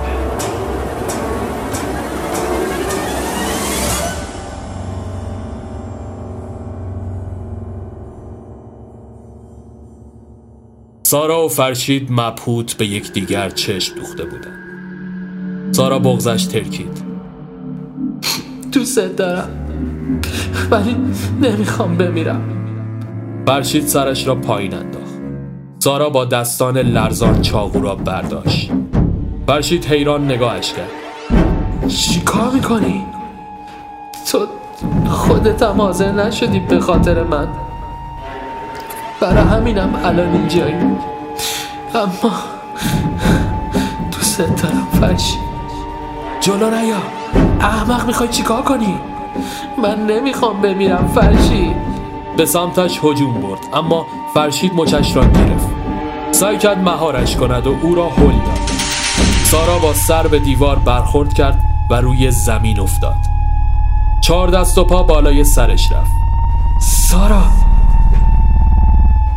سارا 11.02 11.44
و 11.44 11.48
فرشید 11.48 12.08
مبهوت 12.10 12.74
به 12.74 12.86
یکدیگر 12.86 13.50
چشم 13.50 13.94
دوخته 13.94 14.24
بودند. 14.24 14.61
سارا 15.72 15.98
بغزش 15.98 16.44
ترکید. 16.44 17.02
دوست 18.72 18.98
دارم 19.16 19.48
ولی 20.70 20.96
نمی‌خوام 21.42 21.96
بمیرم 21.96 22.40
فرشید 23.46 23.86
سرش 23.86 24.26
را 24.26 24.34
پایین 24.34 24.74
انداخت. 24.74 25.12
سارا 25.78 26.10
با 26.10 26.24
دستان 26.24 26.78
لرزان 26.78 27.40
چاقو 27.40 27.80
را 27.80 27.94
برداشت. 27.94 28.70
فرشید 29.46 29.84
حیران 29.84 30.24
نگاهش 30.24 30.72
کرد. 30.72 31.88
چی 31.88 32.20
کار 32.20 32.50
می‌کنی؟ 32.54 33.04
تو 34.30 34.38
خودت 35.08 35.62
هم 35.62 35.80
حاضر 35.80 36.12
نشدی 36.12 36.60
به 36.60 36.80
خاطر 36.80 37.22
من 37.22 37.48
برای 39.20 39.44
همینم 39.44 39.94
الان 40.04 40.32
اینجایی 40.32 40.74
اما 41.94 42.32
دوست 44.12 44.38
دارم 44.38 44.86
فرشی 45.00 45.51
جلو 46.42 46.70
نیا 46.70 46.96
احمق 47.60 48.06
می‌خوای 48.06 48.28
چیکار 48.28 48.62
کنی؟ 48.62 48.98
من 49.82 50.06
نمی‌خوام 50.06 50.60
بمیرم 50.60 51.10
فرشی. 51.14 51.74
به 52.36 52.46
سمتش 52.46 53.00
هجوم 53.02 53.40
برد 53.40 53.60
اما 53.74 54.06
فرشید 54.34 54.74
مچش 54.74 55.16
را 55.16 55.24
گرفت. 55.24 55.66
سعی 56.30 56.58
کرد 56.58 56.78
مهارش 56.78 57.36
کند 57.36 57.66
و 57.66 57.76
او 57.82 57.94
را 57.94 58.08
هل 58.08 58.32
داد. 58.32 58.70
سارا 59.44 59.78
با 59.78 59.94
سر 59.94 60.26
به 60.26 60.38
دیوار 60.38 60.78
برخورد 60.78 61.34
کرد 61.34 61.58
و 61.90 61.94
روی 61.94 62.30
زمین 62.30 62.80
افتاد. 62.80 63.18
چهار 64.22 64.48
دست 64.48 64.78
و 64.78 64.84
پا 64.84 65.02
بالای 65.02 65.44
سرش 65.44 65.92
رفت. 65.92 66.12
سارا. 66.80 67.42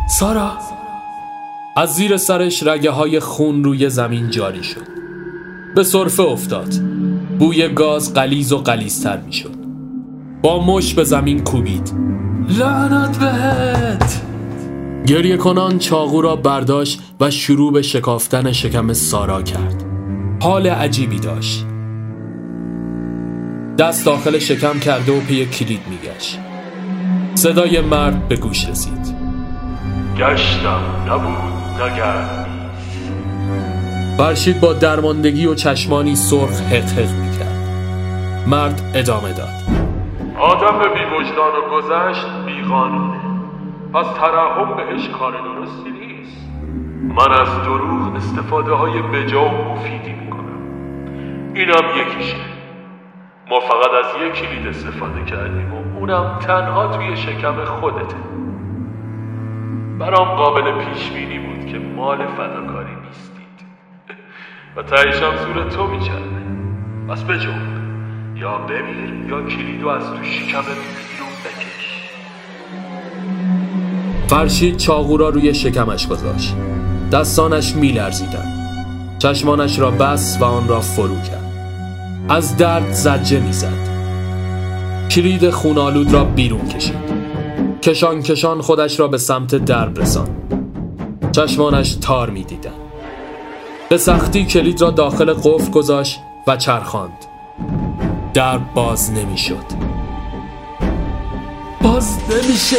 سارا. 0.06 0.52
از 1.76 1.94
زیر 1.94 2.16
سرش 2.16 2.62
رگه 2.62 2.90
های 2.90 3.20
خون 3.20 3.64
روی 3.64 3.90
زمین 3.90 4.30
جاری 4.30 4.64
شد. 4.64 4.95
به 5.76 5.82
صرفه 5.82 6.22
افتاد. 6.22 6.74
بوی 7.38 7.68
گاز 7.68 8.14
قلیز 8.14 8.52
و 8.52 8.58
قلیزتر 8.58 9.20
می 9.20 9.32
شد 9.32 9.54
با 10.42 10.64
مش 10.64 10.94
به 10.94 11.04
زمین 11.04 11.44
کوبید. 11.44 11.92
لعنت 12.58 13.18
بهت! 13.18 14.22
گریه 15.06 15.36
کنان 15.36 15.78
چاقو 15.78 16.20
را 16.20 16.36
برداشت 16.36 17.00
و 17.20 17.30
شروع 17.30 17.72
به 17.72 17.82
شکافتن 17.82 18.52
شکم 18.52 18.92
سارا 18.92 19.42
کرد. 19.42 19.84
حال 20.40 20.66
عجیبی 20.66 21.18
داشت. 21.18 21.66
دست 23.78 24.06
داخل 24.06 24.38
شکم 24.38 24.78
کرده 24.78 25.12
و 25.12 25.20
پی 25.20 25.46
کلید 25.46 25.80
میگشت. 25.90 26.38
صدای 27.34 27.80
مرد 27.80 28.28
به 28.28 28.36
گوش 28.36 28.68
رسید. 28.68 29.16
گشتم 30.18 30.80
نبود 31.08 31.82
نگرد. 31.82 32.45
فرشید 34.16 34.60
با 34.60 34.72
درماندگی 34.72 35.46
و 35.46 35.54
چشمانی 35.54 36.16
سرخ 36.16 36.60
حق 36.60 36.98
می‌کرد. 36.98 37.56
مرد 38.46 38.82
ادامه 38.94 39.32
داد. 39.32 39.56
آدم 40.40 40.78
به 40.78 40.88
بیوجدان 40.88 41.52
و 41.56 41.70
گذشت 41.76 42.26
بیقانونه 42.46 43.20
پس 43.94 44.06
ترحم 44.20 44.76
بهش 44.76 45.08
کار 45.08 45.32
درستی 45.32 45.90
نیست. 45.90 46.36
من 47.02 47.40
از 47.40 47.48
دروغ 47.64 48.16
استفاده 48.16 48.72
های 48.72 49.02
بجا 49.02 49.44
و 49.44 49.72
مفیدی 49.72 50.12
می‌کنم. 50.12 50.60
اینم 51.54 51.84
یکیشه. 52.00 52.36
ما 53.50 53.60
فقط 53.60 53.90
از 54.04 54.22
یک 54.26 54.32
کلید 54.32 54.66
استفاده 54.66 55.24
کردیم 55.24 55.72
و 55.74 55.98
اونم 55.98 56.38
تنها 56.46 56.96
توی 56.96 57.16
شکم 57.16 57.64
خودته. 57.64 58.16
برام 59.98 60.28
قابل 60.28 60.84
پیش 60.84 61.10
بینی 61.10 61.38
بود 61.38 61.66
که 61.72 61.78
مال 61.78 62.18
فداکاری 62.26 62.96
نیستید 63.06 63.35
و 64.76 64.82
تهیشم 64.82 65.32
زور 65.36 65.70
تو 65.70 65.86
میچرده 65.86 66.36
پس 67.08 67.22
بجنب 67.22 67.76
یا 68.36 68.58
بمیر 68.58 69.30
یا 69.30 69.42
کلیدو 69.42 69.88
از 69.88 70.02
تو 70.02 70.24
شکمت 70.24 70.64
بیرون 70.64 71.32
بکش. 71.44 72.10
فرشید 74.28 74.76
چاقو 74.76 75.16
را 75.16 75.28
روی 75.28 75.54
شکمش 75.54 76.08
گذاشت. 76.08 76.54
دستانش 77.12 77.74
میلرزیدند 77.74 78.52
چشمانش 79.18 79.78
را 79.78 79.90
بس 79.90 80.38
و 80.40 80.44
آن 80.44 80.68
را 80.68 80.80
فرو 80.80 81.20
کرد. 81.20 81.52
از 82.28 82.56
درد 82.56 82.92
زجه 82.92 83.40
می‌زد. 83.40 83.88
کلید 85.10 85.50
خونالود 85.50 86.12
را 86.12 86.24
بیرون 86.24 86.68
کشید. 86.68 87.06
کشان 87.82 88.22
کشان 88.22 88.60
خودش 88.60 89.00
را 89.00 89.08
به 89.08 89.18
سمت 89.18 89.54
درب 89.54 89.98
رسان 89.98 90.28
چشمانش 91.32 91.94
تار 91.94 92.30
می‌دیدند 92.30 92.75
به 93.88 93.98
سختی 93.98 94.46
کلید 94.46 94.80
را 94.80 94.90
داخل 94.90 95.32
قفل 95.32 95.70
گذاشت 95.70 96.22
و 96.46 96.56
چرخاند. 96.56 97.24
درب 98.34 98.74
باز 98.74 99.12
نمی‌شد. 99.12 99.64
باز 101.82 102.18
نمیشه. 102.30 102.76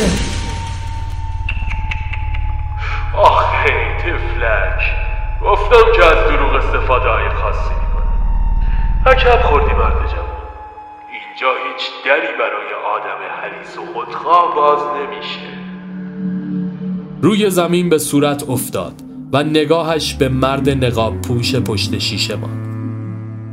آخه 3.17 3.98
تفلک 3.98 4.82
گفتم 5.43 5.91
که 5.96 6.06
از 6.06 6.28
دروغ 6.30 6.54
استفاده 6.54 7.10
های 7.10 7.30
خاصی 7.30 7.74
می‌کنه 7.74 8.08
عجب 9.06 9.41
خوردی 9.43 9.74
مرد 9.74 10.10
جوان. 10.12 10.28
اینجا 11.12 11.48
هیچ 11.48 12.06
دری 12.06 12.38
برای 12.39 12.74
آدم 12.96 13.20
حریص 13.41 13.78
و 13.78 13.93
خودخواه 13.93 14.56
باز 14.56 14.80
نمیشه. 14.98 15.48
روی 17.22 17.50
زمین 17.50 17.89
به 17.89 17.98
صورت 17.98 18.50
افتاد. 18.50 19.07
و 19.34 19.44
نگاهش 19.44 20.13
به 20.13 20.30
مرد 20.30 20.70
نقاب 20.70 21.22
پوش 21.22 21.56
پشت 21.56 21.98
شیشه 21.98 22.36
ماند. 22.36 22.68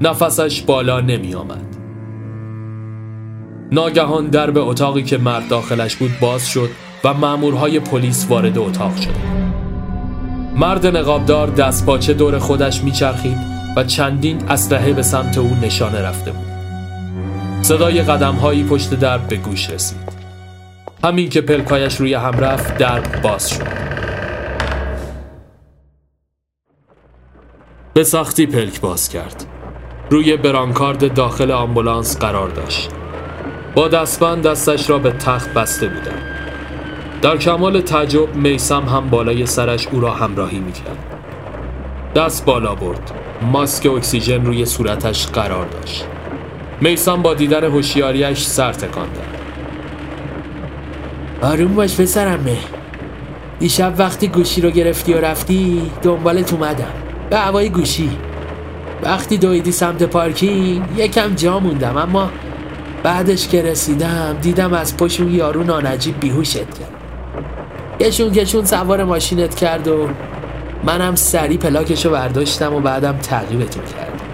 نفسش 0.01 0.63
بالا 0.63 1.01
نمی 1.01 1.35
آمد. 1.35 1.77
ناگهان 3.73 4.27
در 4.27 4.51
به 4.51 4.61
اتاقی 4.61 5.03
که 5.03 5.19
مرد 5.19 5.49
داخلش 5.49 5.97
بود 5.97 6.11
باز 6.21 6.49
شد 6.49 6.69
و 7.05 7.15
مامورهای 7.15 7.81
پلیس 7.81 8.27
وارد 8.31 8.59
اتاق 8.59 8.97
شد. 8.97 9.45
مرد 10.57 10.87
نقابدار 10.87 11.51
دستپاچه 11.51 12.15
دور 12.15 12.39
خودش 12.39 12.83
میچرخید 12.83 13.39
و 13.77 13.85
چندین 13.85 14.49
اسلحه 14.49 14.93
به 14.93 15.03
سمت 15.03 15.39
او 15.39 15.57
نشانه 15.63 16.03
رفته 16.03 16.31
بود. 16.31 16.47
صدای 17.63 18.03
قدمهایی 18.03 18.65
پشت 18.65 18.95
در 18.95 19.19
به 19.19 19.37
گوش 19.37 19.71
رسید. 19.71 19.99
همین 21.05 21.29
که 21.29 21.41
پلکایش 21.41 21.97
روی 21.97 22.15
هم 22.15 22.33
رفت 22.33 22.79
در 22.79 23.01
باز 23.01 23.51
شد. 23.51 23.94
به 27.95 28.05
سختی 28.05 28.47
پلک 28.47 28.81
باز 28.81 29.09
کرد. 29.09 29.45
روی 30.11 30.37
برانکارد 30.37 31.15
داخل 31.15 31.51
آمبولانس 31.51 32.19
قرار 32.19 32.49
داشت. 32.49 32.91
با 33.75 33.89
دستبند 33.89 34.43
دستش 34.43 34.91
را 34.91 34.99
به 34.99 35.11
تخت 35.11 35.55
بسته 35.55 35.89
بودم 35.89 36.19
در 37.23 37.37
کمال 37.37 37.81
تعجب 37.81 38.35
میسم 38.37 38.83
هم 38.83 39.11
بالای 39.11 39.47
سرش 39.47 39.87
او 39.87 40.01
را 40.01 40.11
همراهی 40.11 40.59
می‌کرد. 40.59 40.99
دست 42.15 42.45
بالا 42.45 42.75
برد. 42.75 43.11
ماسک 43.42 43.87
اکسیژن 43.87 44.45
روی 44.45 44.67
صورتش 44.67 45.27
قرار 45.27 45.67
داشت. 45.67 46.05
میسم 46.81 47.23
با 47.23 47.35
دیدن 47.35 47.65
هوشیاریش 47.65 48.45
سر 48.45 48.73
تکان 48.73 49.09
داد. 49.13 49.35
آروم 51.53 51.75
باش 51.75 52.01
پسرمه. 52.01 52.59
دیشب 53.59 53.95
وقتی 53.99 54.29
گوشی 54.29 54.61
رو 54.61 54.71
گرفتی 54.71 55.15
و 55.15 55.21
رفتی 55.21 55.90
دنبالت 56.03 56.53
اومدم. 56.53 57.04
به 57.35 57.41
هوای 57.41 57.69
گوشی. 57.69 58.11
وقتی 59.03 59.39
دویدی 59.39 59.73
سمت 59.73 60.03
پارکینگ 60.03 60.85
یکم 60.97 61.35
جا 61.35 61.61
موندم 61.61 61.97
اما 61.97 62.31
بعدش 63.03 63.49
که 63.49 63.63
رسیدم 63.63 64.39
دیدم 64.43 64.73
از 64.73 64.97
پشت 64.97 65.21
اون 65.21 65.35
یارو 65.35 65.63
نانجیب 65.63 66.21
بیهوشت 66.21 66.57
کرد. 66.57 66.95
کشون 68.01 68.33
کشون 68.33 68.65
سوار 68.65 69.05
ماشینت 69.05 69.55
کرد 69.55 69.89
و 69.89 70.09
منم 70.85 71.15
سری 71.15 71.59
پلاکشو 71.59 72.11
برداشتم 72.11 72.75
و 72.75 72.81
بعدم 72.81 73.19
تعقیبتون 73.19 73.83
کردم. 73.85 74.25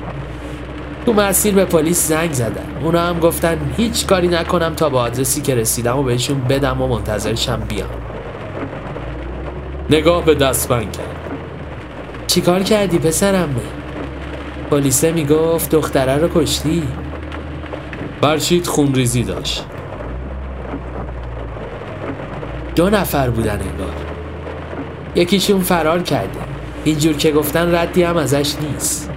تو 1.06 1.12
مسیر 1.12 1.54
به 1.54 1.64
پلیس 1.64 2.08
زنگ 2.08 2.32
زدن. 2.32 2.66
اونا 2.82 3.00
هم 3.00 3.18
گفتن 3.18 3.58
هیچ 3.76 4.06
کاری 4.06 4.28
نکنم 4.28 4.74
تا 4.74 4.88
به 4.88 4.98
آدرسی 4.98 5.40
که 5.40 5.54
رسیدم 5.54 5.98
و 5.98 6.02
بهشون 6.02 6.40
بدم 6.40 6.82
و 6.82 6.88
منتظرشم 6.88 7.62
بیام. 7.68 7.88
نگاه 9.90 10.24
به 10.24 10.34
دستبند 10.34 10.92
کرد. 10.92 11.19
چیکار 12.30 12.62
کردی 12.62 12.98
پسرم؟ 12.98 13.60
پلیسه 14.70 15.12
می‌گفت 15.12 15.70
دختره 15.70 16.16
رو 16.16 16.28
کشتی. 16.34 16.82
برشید 18.20 18.66
خونریزی 18.66 19.22
داشت. 19.22 19.64
دو 22.76 22.90
نفر 22.90 23.30
بودن 23.30 23.52
انگار. 23.52 23.94
یکیشون 25.14 25.60
فرار 25.60 26.02
کرده. 26.02 26.38
اینجور 26.84 27.16
که 27.16 27.32
گفتن 27.32 27.74
ردی 27.74 28.02
هم 28.02 28.16
ازش 28.16 28.54
نیست. 28.60 29.10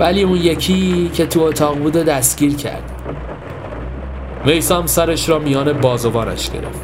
ولی 0.00 0.22
اون 0.22 0.36
یکی 0.36 1.10
که 1.14 1.26
تو 1.26 1.40
اتاق 1.40 1.78
بود 1.78 1.96
و 1.96 2.02
دستگیر 2.02 2.56
کرد. 2.56 2.90
میسم 4.44 4.86
سرش 4.86 5.28
را 5.28 5.38
میان 5.38 5.72
بازوانش 5.72 6.50
گرفت. 6.50 6.80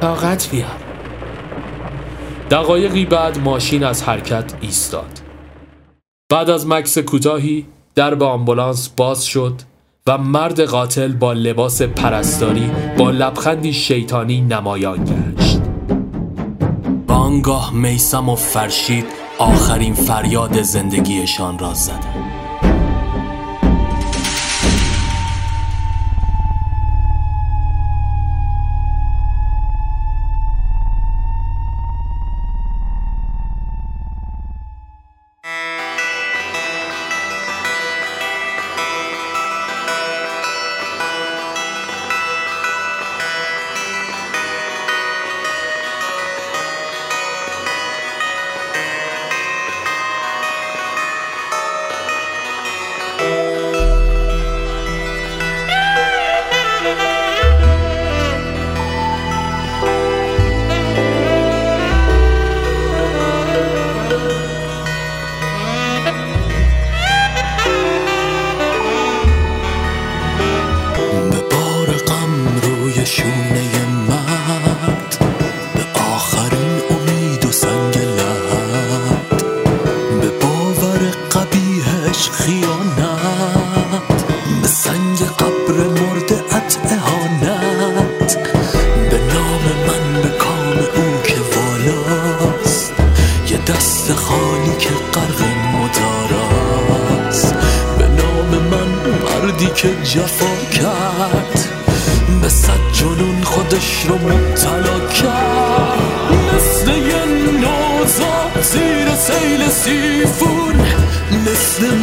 طاقت 0.00 0.50
بیار. 0.50 0.83
دقایقی 2.54 3.04
بعد 3.04 3.38
ماشین 3.38 3.84
از 3.84 4.02
حرکت 4.02 4.54
ایستاد. 4.60 5.20
بعد 6.30 6.50
از 6.50 6.66
مکس 6.66 6.98
کوتاهی 6.98 7.66
در 7.94 8.14
به 8.14 8.24
آمبولانس 8.24 8.88
باز 8.88 9.24
شد 9.26 9.54
و 10.06 10.18
مرد 10.18 10.60
قاتل 10.60 11.12
با 11.12 11.32
لباس 11.32 11.82
پرستاری 11.82 12.70
با 12.98 13.10
لبخندی 13.10 13.72
شیطانی 13.72 14.40
نمایان 14.40 15.04
گشت. 15.04 15.60
بانگاه 17.06 17.74
میسم 17.74 18.28
و 18.28 18.36
فرشید 18.36 19.06
آخرین 19.38 19.94
فریاد 19.94 20.62
زندگیشان 20.62 21.58
را 21.58 21.74
زدند. 21.74 22.33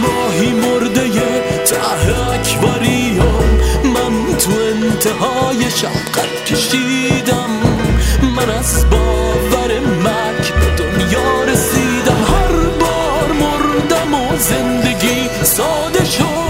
ماهی 0.01 0.51
مرده 0.51 1.09
ته 1.65 1.77
اکبری 2.33 3.19
من 3.83 4.37
تو 4.37 4.51
انتهای 4.51 5.71
شب 5.71 6.11
کشیدم. 6.45 7.49
من 8.35 8.49
از 8.49 8.89
باور 8.89 9.79
مک 9.79 10.53
به 10.53 10.83
دنیا 10.83 11.43
رسیدم. 11.43 12.23
هر 12.31 12.55
بار 12.79 13.31
مردم 13.31 14.13
و 14.13 14.37
زندگی 14.37 15.29
ساده 15.43 16.05
شد. 16.05 16.40